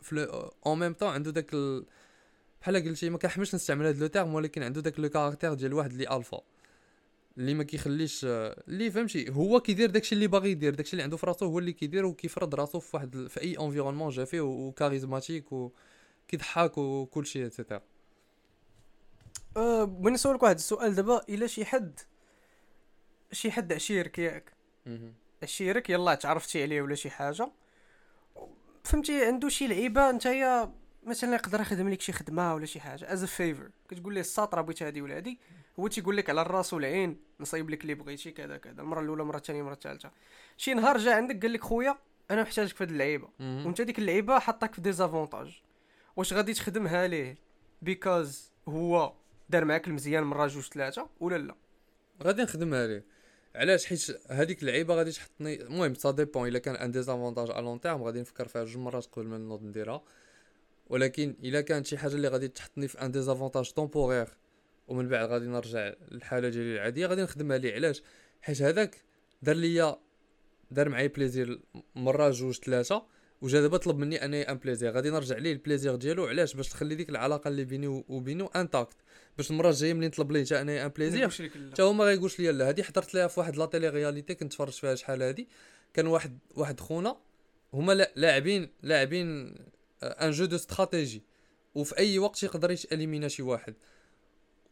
[0.66, 1.86] en même temps عنده داك ال...
[2.61, 5.91] بحال قلتي ما كنحبش نستعمل هاد le terme ولكن عنده داك le caractère ديال واحد
[5.91, 6.41] اللي الفا
[7.38, 11.25] اللي ما كيخليش اللي فهمتي هو كيدير داكشي اللي باغي يدير داكشي اللي عنده في
[11.25, 15.45] راسو هو اللي كيدير وكيفرض راسو في واحد في أي environnement جا فيه و charismatique
[15.51, 17.82] وكيضحك وكل شيء et cetera
[19.58, 22.00] أه بغيت نسولك واحد السؤال دابا إلا شي حد
[23.32, 24.54] شي حد عشيرك ياك.
[25.43, 27.52] عشيرك يلا تعرفتي عليه ولا شي حاجة.
[28.84, 30.74] فهمتي عنده شي لعيبة نتايا
[31.04, 33.14] مثلا يقدر يخدم لك شي خدمة ولا شي حاجة.
[33.14, 35.39] as a favor كتقول ليه الساط راه بغيت هادي ولا هادي.
[35.80, 39.38] هو تيقول لك على الراس والعين نصايب لك اللي بغيتي كذا كذا المره الأولى المره
[39.38, 40.12] الثانية المره الثالثة.
[40.58, 41.97] شي نهار جا عندك قال لك خويا
[42.32, 43.30] أنا محتاجك في هاد اللعيبة.
[43.39, 45.62] وأنت ديك اللعيبة حطك في désavantage.
[46.16, 47.38] واش غادي تخدمها ليه؟
[47.82, 49.14] because هو
[49.50, 51.56] دار معاك المزيان مره جوج ثلاثة ولا لا؟
[52.24, 53.06] غادي نخدمها ليه
[53.56, 55.62] علاش؟ حيت هذيك اللعيبة غادي تحطني.
[55.62, 59.06] المهم ça dépend إلا كان un désavantage à long terme غادي نفكر فيها جوج مرات
[59.06, 60.04] قبل ما نوض نديرها.
[60.88, 64.28] ولكن إلا كانت شي حاجة اللي غادي تحطني في un désavantage temporaire
[64.88, 68.04] ومن بعد غادي نرجع للحالة ديالي العادية غادي نخدمها ليه علاش؟
[68.41, 69.02] حيت هذاك
[69.41, 70.00] دار ليا
[70.72, 71.62] دار معايا plaisir
[71.95, 73.06] مرة جوج ثلاثة.
[73.42, 74.91] وجا دابا طلب مني انايا un plaisir.
[74.92, 76.26] غادي نرجع ليه ال plaisir ديالو.
[76.26, 78.95] علاش؟ باش تخلي ديك العلاقة اللي بيني وبينو intacte
[79.38, 81.30] باش المرة الجاية ملي نطلب ليه حتى انايا un plaisir.
[81.72, 84.74] حتى هو ما غايقولش ليا لا هادي حضرت ليها في واحد la télé-réalité كنت تفرجت
[84.74, 85.48] فيها شحال هادي.
[85.94, 87.18] كان واحد واحد خونا.
[87.74, 89.56] هما لا- لاعبين لاعبين
[90.03, 91.24] un jeu de stratégie
[91.76, 93.74] وفي أي وقت يقدر يت éliminer شي واحد.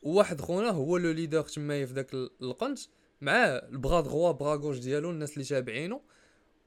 [0.03, 2.80] وواحد خونا هو le leader تمايا في داك ال- القنت
[3.22, 6.01] مع ال bras droit bras gauche ديالو الناس اللي تابعينو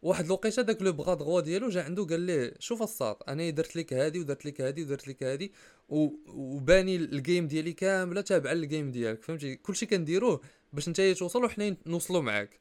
[0.03, 3.77] واحد الوقيته داك le bras droit ديالو جا عنده قال ليه شوف الساط أنا درت
[3.77, 5.53] لك هادي ودرت لك هادي ودرت لك هادي
[5.89, 10.41] وباني ال game ديالي كاملة تابعة لل game ديالك فهمتي؟ كلشي كنديروه
[10.73, 12.59] باش نتايا توصل وحنا نوصلوا معاك.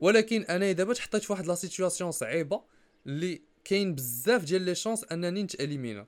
[0.00, 2.62] ولكن أنا دابا تحطيت في واحد la situation صعيبة
[3.06, 6.06] اللي كاين بزاف ديال les chances أنني نت éliminer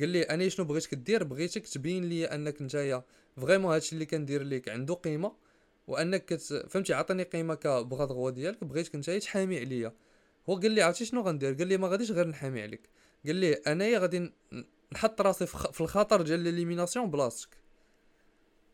[0.00, 3.04] قال لي أنا شنو بغيتك دير؟ بغيتك تبين لي أنك نتايا
[3.36, 5.32] vraiment هادشي اللي كندير ليك عنده قيمة
[5.86, 6.66] وأنك كت...
[6.68, 9.92] فهمتي؟ عطيني قيمة كبغا دغوا ديالك بغيتك نتايا تحامي عليا.
[10.48, 12.88] هو قال لي عرفتي شنو غندير؟ قال لي ما غاديش غير نحامي عليك.
[13.26, 14.32] قال لي أنايا غادي
[14.92, 17.56] نحط راسي في الخطر ديال l'élimination بلاصتك.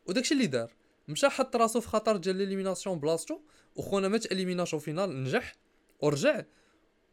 [0.05, 0.71] وداكشي اللي دار
[1.07, 3.39] مشى حط راسو في خطر ديال l'élimination بلاصتو
[3.75, 5.55] وخونا ما ت éliminer ش في final نجح
[5.99, 6.43] ورجع.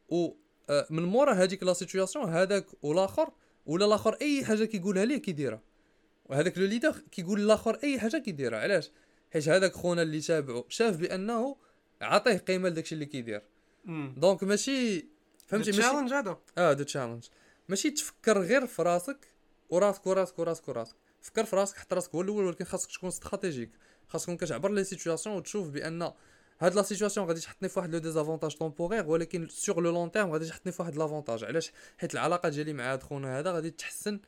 [0.09, 0.29] و
[0.69, 3.29] آه، من مورا هذيك la situation هذاك والآخر
[3.65, 5.61] ولا الآخر أي حاجة كيقولها ليه كيديرها.
[6.25, 8.91] وهذاك le leader كيقول للآخر أي حاجة كيديرها علاش؟
[9.33, 11.55] حيت هذاك خونا اللي تابعو شاف بأنه
[12.01, 13.41] عطيه قيمة لداكشي اللي كيدير.
[14.17, 14.99] دونك ماشي
[15.47, 16.37] فهمتي؟ ماشي challenge هذا.
[16.57, 17.25] آه the challenge
[17.69, 19.27] ماشي تفكر غير في راسك
[19.69, 20.95] وراسك وراسك وراسك وراسك.
[21.21, 23.71] فكر في راسك حط راسك هو الأول ولكن خاصك تكون stratégique
[24.07, 26.11] خاصكم كتعبر les situations وتشوف بأن
[26.59, 30.31] هاد la situation غادي تحطني في واحد le désavantage temporaire ولكن sur le long terme
[30.31, 34.19] غادي تحطني في واحد l'avantage علاش؟ حيت العلاقة ديالي مع هاد خونا هذا غادي تحسن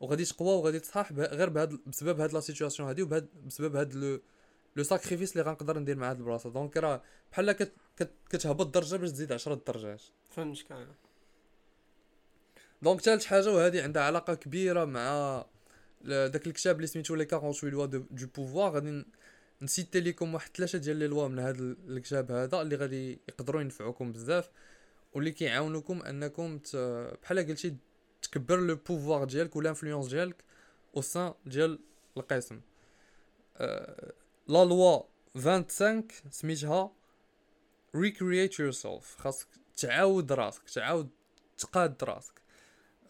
[0.00, 4.20] وغادي تقوى وغادي تصحح غير بهاد بسبب هاد la situation هادي وبهاد بسبب هاد le
[4.76, 6.50] le sacrifice اللي غنقدر ندير مع هاد البلاصة.
[6.50, 7.02] دونك راه
[7.32, 10.02] بحال كت كت كتهبط درجة باش تزيد 10 درجات.
[10.30, 10.94] فهمتك أنا
[12.82, 15.44] دونك ثالث حاجة وهذه عندها علاقة كبيرة مع
[16.04, 18.04] داك الكتاب اللي سميتو les 48 lois de
[18.36, 19.04] pouvoir غادي
[19.62, 23.60] ن citer لكم واحد ثلاثة ديال لي لوا من هذا الكتاب هذا اللي غادي يقدروا
[23.60, 24.50] ينفعوكم بزاف
[25.14, 26.60] واللي كيعاونوكم أنكم
[27.22, 27.76] بحال قلتي
[28.22, 30.36] تكبر le pouvoir ديالك ولا influence ديالك
[30.96, 31.78] au sein ديال
[32.16, 32.60] القسم.
[33.56, 34.12] أه
[34.48, 35.02] la loi
[35.34, 36.92] 25 سميتها
[37.96, 39.04] recreate yourself.
[39.18, 41.08] خاصك تعاود راسك تعاود
[41.58, 42.42] تقاد راسك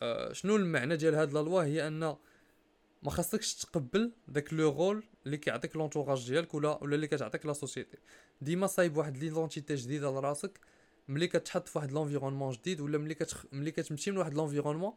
[0.02, 2.16] أه شنو المعنى ديال هاد la loi هي ان
[3.02, 7.52] ما خاصكش تقبل داك le rôle اللي كيعطيك l'entourage ديالك ولا ولا اللي كتعطيك la
[7.52, 7.98] société
[8.40, 10.60] ديما صايب واحد l'identité جديده لراسك
[11.08, 13.46] ملي كتحط في واحد l'environnement جديد ولا ملي كتخ...
[13.52, 14.92] ملي كتمشي من واحد l'environnement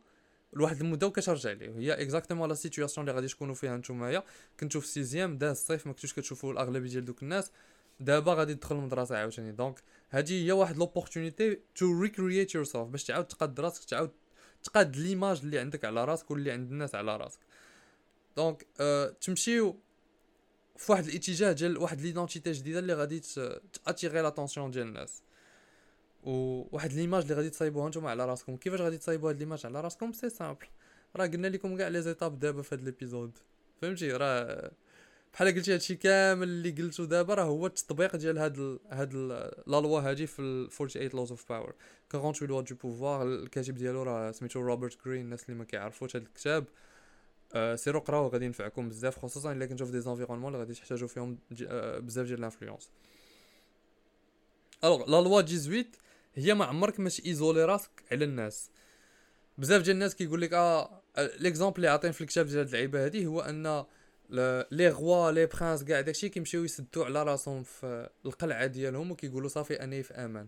[0.54, 1.70] لواحد المدة وكترجع ليه.
[1.70, 4.24] هي exactement la situation اللي غادي تكونوا فيها نتومايا
[4.60, 7.52] كنتو في sixième داز الصيف ما كنتوش كتشوفوا الأغلبية ديال دوك الناس.
[8.00, 9.52] دابا غادي تدخل المدرسة عاوتاني.
[9.52, 14.12] دونك هذه هي واحد l'opportunité to recreate yourself باش تعاود تقاد راسك تعاود
[14.64, 17.40] تقاد l'image اللي عندك على راسك واللي عند الناس على راسك.
[18.38, 19.80] دونك أه تمشيو
[20.78, 23.22] في واحد الاتجاه ديال واحد l'identité جديدة اللي غادي
[23.86, 25.24] ت attirer l'attention ديال الناس.
[26.24, 28.58] وواحد ليماج اللي غادي تصايبوها نتوما على راسكم.
[28.58, 30.68] كيفاش غادي تصايبوا هاد ليماج على راسكم؟ سي سامبل.
[31.16, 33.32] راه قلنا لكم كاع لي زيتاب دابا في هاد ليبيزود.
[33.82, 34.72] فهمتي؟ راه
[35.34, 39.82] بحال قلتي هادشي كامل اللي قلتو دابا راه هو التطبيق ديال هاد ال هاد لا
[39.82, 41.74] لوا هادي في 48 لوز اوف باور
[42.12, 46.22] 48 لوا دو بوفوار الكاتب ديالو راه سميتو روبرت جرين الناس اللي ما كيعرفوش هاد
[46.22, 46.66] الكتاب.
[47.54, 51.08] أه سيرو قراو غادي ينفعكم بزاف خصوصا إلا كنتو في دي زونفيرونمون اللي غادي تحتاجو
[51.08, 52.90] فيهم أه بزاف ديال الانفلونس.
[54.84, 55.86] الوغ لا لوا 18
[56.36, 58.70] هي ما عمرك ما إيزولي راسك على الناس.
[59.58, 63.26] بزاف ديال الناس كيقول لك آه ليكزامبل اللي عاطين في الكتاب ديال هاد اللعيبة هادي
[63.26, 63.86] هو أن
[64.72, 69.84] لي غوا لي برانس كاع داكشي كيمشيو يسدوا على راسهم في القلعة ديالهم وكيقولوا صافي
[69.84, 70.48] اناي في أمان.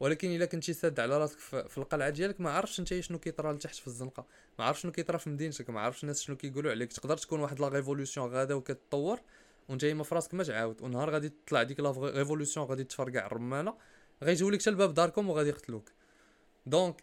[0.00, 3.74] ولكن إلا كنتي ساد على راسك في القلعة ديالك ما عرفتش أنت شنو كيطرى لتحت
[3.74, 4.26] في الزنقة.
[4.58, 5.70] ما عرفتش شنو كيطرى في مدينتك.
[5.70, 6.92] ما عرفتش الناس شنو كيقولوا عليك.
[6.92, 9.20] تقدر تكون واحد لا ريفولوسيون غادا وكتطور
[9.68, 10.82] وأنت ما في راسك ما تعاود.
[10.82, 13.74] ونهار غادي تطلع ديك لا ريفولوسيون غادي تفرقع الرمانة.
[14.22, 15.92] غيجيو لك حتى لباب داركم وغادي يقتلوك.
[16.66, 17.02] دونك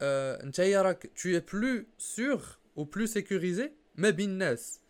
[0.00, 2.42] آه نتايا راك تو بلو سور
[2.76, 4.80] و بلو سيكوريزي ما بين الناس.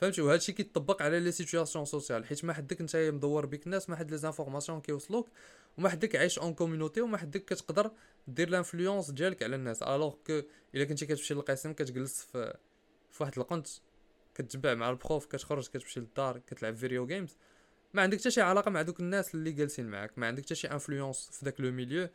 [0.00, 3.90] فهمتي؟ وهذا الشيء كيطبق على لي سيتوياسيون سوسيال حيت ما حدك نتايا مدور بك الناس
[3.90, 5.28] ما حد لي زانفورماسيون كيوصلوك
[5.78, 7.90] وما حدك عايش اون كوميونيتي وما حدك كتقدر
[8.28, 9.82] دير لانفلونس ديالك على الناس.
[9.82, 10.42] الوغ كو
[10.74, 12.56] إلا كنتي كتمشي للقسم كتجلس في
[13.10, 13.68] في واحد القنت
[14.34, 17.36] كتجمع مع البروف كتخرج كتمشي للدار كتلعب فيديو جيمز
[17.96, 20.68] ما عندك حتى شي علاقة مع دوك الناس اللي جالسين معاك ما عندك حتى شي
[20.68, 22.08] انفلونس في داك لو ميليو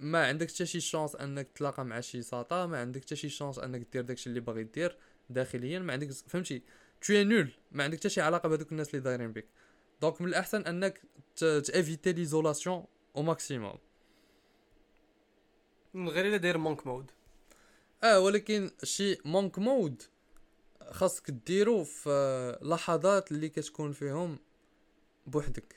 [0.00, 3.58] ما عندك حتى شي شانس أنك تلاقى مع شي ساطا ما عندك حتى شي شانس
[3.58, 4.96] أنك دير داكشي اللي باغي دير
[5.30, 6.62] داخليا ما عندك فهمتي؟
[7.02, 9.46] تو نول ما عندك حتى شي علاقة بهذوك الناس اللي دايرين بك
[10.02, 11.02] دونك من الأحسن أنك
[11.36, 12.84] تافيتي ليزولاسيون
[13.16, 13.78] أو ماكسيموم
[15.94, 17.10] من غير إلا داير مونك مود
[18.04, 20.02] آه ولكن شي مونك مود
[20.90, 24.38] خاصك ديرو في لحظات اللي كتكون فيهم
[25.30, 25.76] بوحدك.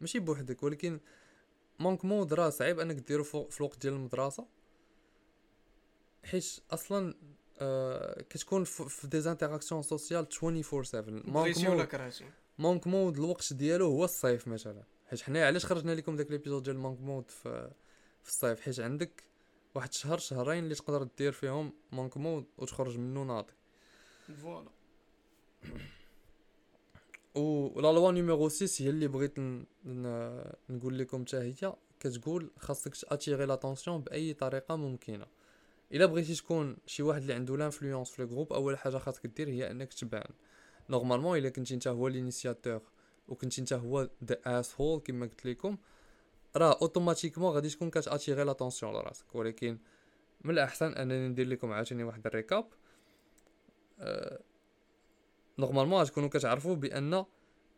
[0.00, 1.00] ماشي بوحدك ولكن
[1.78, 4.46] مونك مود راه صعيب أنك ديرو في الوقت ديال المدرسة.
[6.24, 7.14] حيت أصلا
[7.58, 11.88] آه كتكون في دي زانتيراكسيون سوسيال 24 7 مونك مود
[12.58, 14.82] مونك مود الوقت ديالو هو الصيف مثلا.
[15.06, 17.70] حيت حنا علاش خرجنا لكم داك ليبيزود ديال مونك مود في
[18.22, 19.24] في الصيف؟ حيت عندك
[19.74, 23.52] واحد شهر شهرين اللي تقدر دير فيهم مونك مود وتخرج منه ناضي.
[24.42, 24.70] فوالا.
[27.34, 29.38] و لا لوا نيميرو 6 هي اللي بغيت
[30.70, 35.26] نقول لكم حتى هي كتقول خاصك تاتيري لاتونسيون بأي طريقة ممكنة.
[35.92, 39.70] إلا بغيتي تكون شي واحد اللي عنده لانفلونس في الجروب أول حاجة خاصك دير هي
[39.70, 40.30] إنك تبان.
[40.90, 42.82] نورمالمون إلا كنتي أنت هو لينيسياتور
[43.28, 45.76] وكنتي أنت هو ذا اس هول كما قلت لكم
[46.56, 49.78] راه اوتوماتيكمون غادي تكون كتاتيري لاتونسيون لراسك ولكن
[50.44, 52.66] من الأحسن أنني ندير لكم عاوتاني واحد الريكاب.
[53.98, 54.40] أه
[55.58, 57.24] نورمالمون غتكونوا كتعرفوا بأن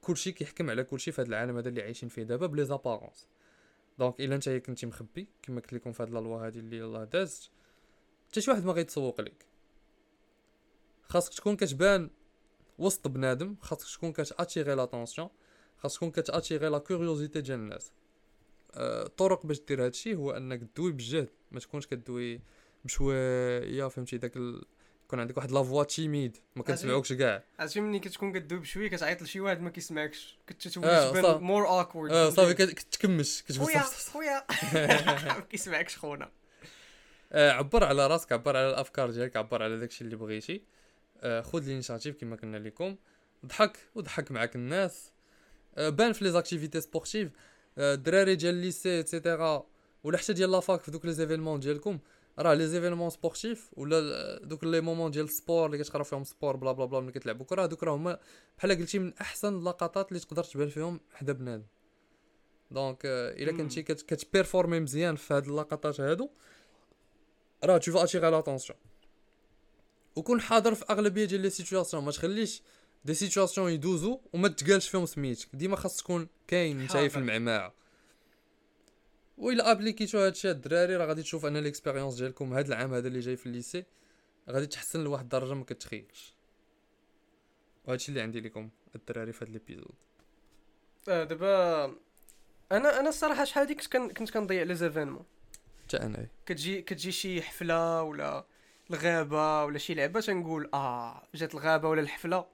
[0.01, 3.29] كلشي كيحكم على كلشي في هذا العالم هذا اللي عايشين فيه دابا بلي زابارونس
[3.99, 7.51] دونك إلا نتايا كنتي مخبي كما قلت لكم في هذه اللوا هذه اللي الله دازت
[8.29, 9.47] حتى شي واحد ما غيتسوق لك.
[11.09, 12.11] خاصك تكون كتبان
[12.79, 15.29] وسط بنادم خاصك تكون كتأتيغي لاتونسيون
[15.79, 17.93] خاصك تكون كتأتيغي لا كوريوزيتي ديال الناس.
[18.77, 22.41] الطرق أه باش دير هادشي هو أنك دوي بجهد ما تكونش كدوي
[22.85, 24.37] بشوية فهمتي داك
[25.09, 27.43] كون عندك واحد لا فوا تيميد ما كنسمعوكش كاع.
[27.59, 30.39] عرفتي ملي كتكون كدوب شوية كتعيط لشي واحد ما كيسمعكش.
[30.47, 31.39] كتولي آه،.
[31.39, 33.83] مور اوكورد آه صافي كت- كتكمش كتقول خويا.
[34.13, 34.47] خويا.
[35.35, 36.31] ما كيسمعكش خونا.
[37.33, 40.63] آه، عبر على راسك عبر على الأفكار ديالك عبر على داكشي اللي بغيتي.
[41.21, 42.97] آه، خذ الانيشاتيف كما قلنا لكم.
[43.47, 45.13] ضحك وضحك معاك الناس.
[45.77, 47.31] آه، بان في لي زاكتيفيتي سبورتيف
[47.79, 49.67] الدراري ديال الليسي ايتترا
[50.05, 51.99] ولا حتى ديال لافاك في دوك لي زيفينمون ديالكم.
[52.39, 56.73] راه لي زيفينمون سبورتيف ولا دوك لي مومون ديال السبور اللي كتقرا فيهم سبور بلا
[56.73, 58.19] بلا بلا ملي كتلعبوا كرة دوك راه هما
[58.59, 61.65] بحال قلتي من أحسن اللقطات اللي تقدر تبان فيهم حدا بنادم.
[62.71, 63.53] دونك آه، إلا.
[63.53, 66.29] كنتي كت- كتبيرفورمي مزيان في هاد اللقطات هادو
[67.65, 68.79] راه تو اتيغي لاتونسيون
[70.17, 72.63] وكون حاضر في أغلبية ديال لي سيتوياسيون ما تخليش
[73.05, 75.49] دي سيتوياسيون يدوزو وما تقالش فيهم سميتك.
[75.57, 77.17] ديما خاص تكون كاين نتايا في.
[77.17, 77.75] المعمعه
[79.39, 83.21] وإلا ابليكيتو هادشي هاد الدراري راه غادي تشوف ان ليكسبيريونس ديالكم هاد العام هذا اللي
[83.21, 83.85] جاي في الليسي.
[84.51, 86.35] غادي تحسن لواحد الدرجة ما كتخيلش
[87.85, 89.95] وهادشي اللي عندي لكم الدراري في هاد ليبيزود
[91.09, 91.85] آه، دابا
[92.73, 95.25] أنا أنا الصراحة شحال هادي كنت كن- كنت كنضيع لي زيفينمون.
[95.87, 96.27] حتى أنا.
[96.47, 98.45] كتجي كتجي شي حفلة ولا
[98.91, 102.47] الغابة ولا شي لعبة تنقول آه جات الغابة ولا الحفلة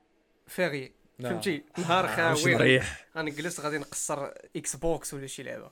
[0.47, 2.80] فيغي فهمتي؟ نهار خاوي.
[3.16, 5.70] غنجلس غادي نقصر إكس بوكس ولا شي لعبة.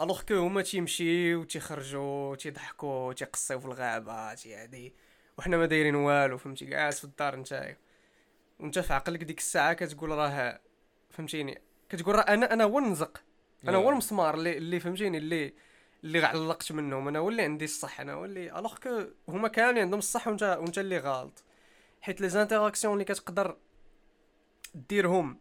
[0.00, 4.94] الوغ كو هما تيمشيو تيخرجوا تيضحكوا تيقصيو في الغابه تي هادي
[5.38, 7.76] وحنا ما دايرين والو فهمتي جالس في الدار نتايا
[8.60, 10.60] وانت في عقلك ديك الساعة كتقول راه
[11.10, 13.22] فهمتيني كتقول راه أنا أنا هو النزق
[13.68, 15.54] أنا هو المسمار اللي اللي فهمتيني اللي
[16.04, 19.82] اللي علقت منهم أنا هو اللي عندي الصح أنا هو اللي الوغ كو هما كاملين
[19.82, 21.44] عندهم الصح وانت وانت اللي غلط
[22.00, 23.56] حيت لي زانتيراكسيون اللي كتقدر
[24.74, 25.38] ديرهم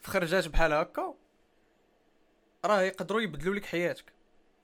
[0.00, 1.14] في خرجات بحال هكا
[2.64, 4.04] راه يقدروا يبدلوا لك حياتك.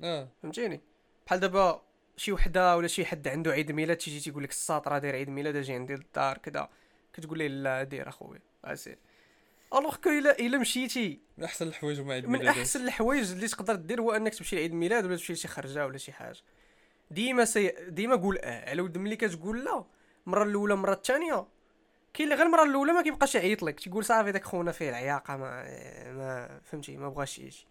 [0.03, 0.29] آه.
[0.43, 0.81] فهمتيني؟
[1.27, 1.83] بحال دابا
[2.17, 5.29] شي وحده ولا شي حد عنده عيد ميلاد تيجي تيقول لك الساط راه داير عيد
[5.29, 6.69] ميلاد أجي عندي للدار كذا
[7.13, 8.41] كتقول ليه لا دير اخويا.
[8.65, 8.99] اسير
[9.75, 11.21] alors que الا إلا مشيتي.
[11.39, 14.57] من أحسن الحوايج هما عيد من ميلادات أحسن الحوايج اللي تقدر دير هو أنك تمشي
[14.57, 16.39] لعيد ميلاد ولا تمشي لشي خرجة ولا شي حاجة.
[17.11, 17.75] ديما سي...
[17.89, 18.71] ديما قول آه.
[18.71, 19.85] على ود ملي كتقول لا
[20.27, 21.47] المره الأولى المره الثانية
[22.15, 23.81] كاين غير المرة الأولى ما كيبقاش يعيط لك.
[23.81, 25.63] تيقول صافي داك خونا فيه العياقة ما
[26.13, 27.67] ما فهمتي؟ ما بغاش يجي.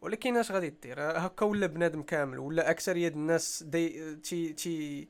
[0.00, 5.08] ولكن اش غادي دير؟ هكا ولا بنادم كامل ولا أكثرية الناس دي تي تي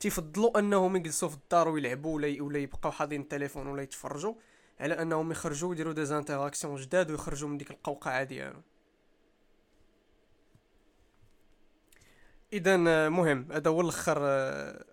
[0.00, 4.34] تيفضلوا أنهم يجلسوا في الدار ويلعبوا ولا ولا يبقاو حاضرين التليفون ولا يتفرجوا
[4.80, 8.62] على أنهم يخرجوا ويديروا des interactions جداد ويخرجوا من ديك القوقعة ديالهم
[12.52, 12.76] إذا
[13.08, 14.84] مهم هذا هو الأخر آه،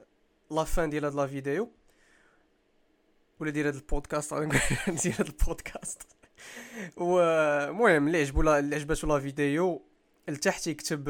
[0.52, 1.72] la fin ديال هاد la vidéo
[3.40, 4.34] ولا ديال هاد البودكاست
[5.04, 6.19] ديال هاد البودكاست.
[6.98, 9.82] ومهم اللي عجبو اللي عجباتو la vidéo؟
[10.28, 11.08] لتحت يكتب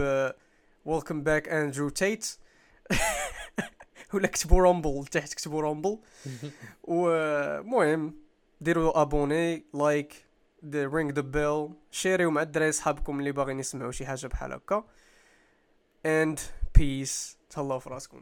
[0.85, 2.37] welcome back Andrew Tate
[4.13, 5.99] ولا كتبوا Rumble تحت كتبوا Rumble
[6.83, 8.15] ومهم
[8.61, 10.25] ديروا abonnez like
[10.73, 14.83] ring the bell share يو مع الدراري صحابكم اللي باغيين يسمعوا شي حاجة بحال هكا.
[16.07, 16.39] And
[16.77, 17.39] peace.
[17.49, 18.21] تهلاو في راسكم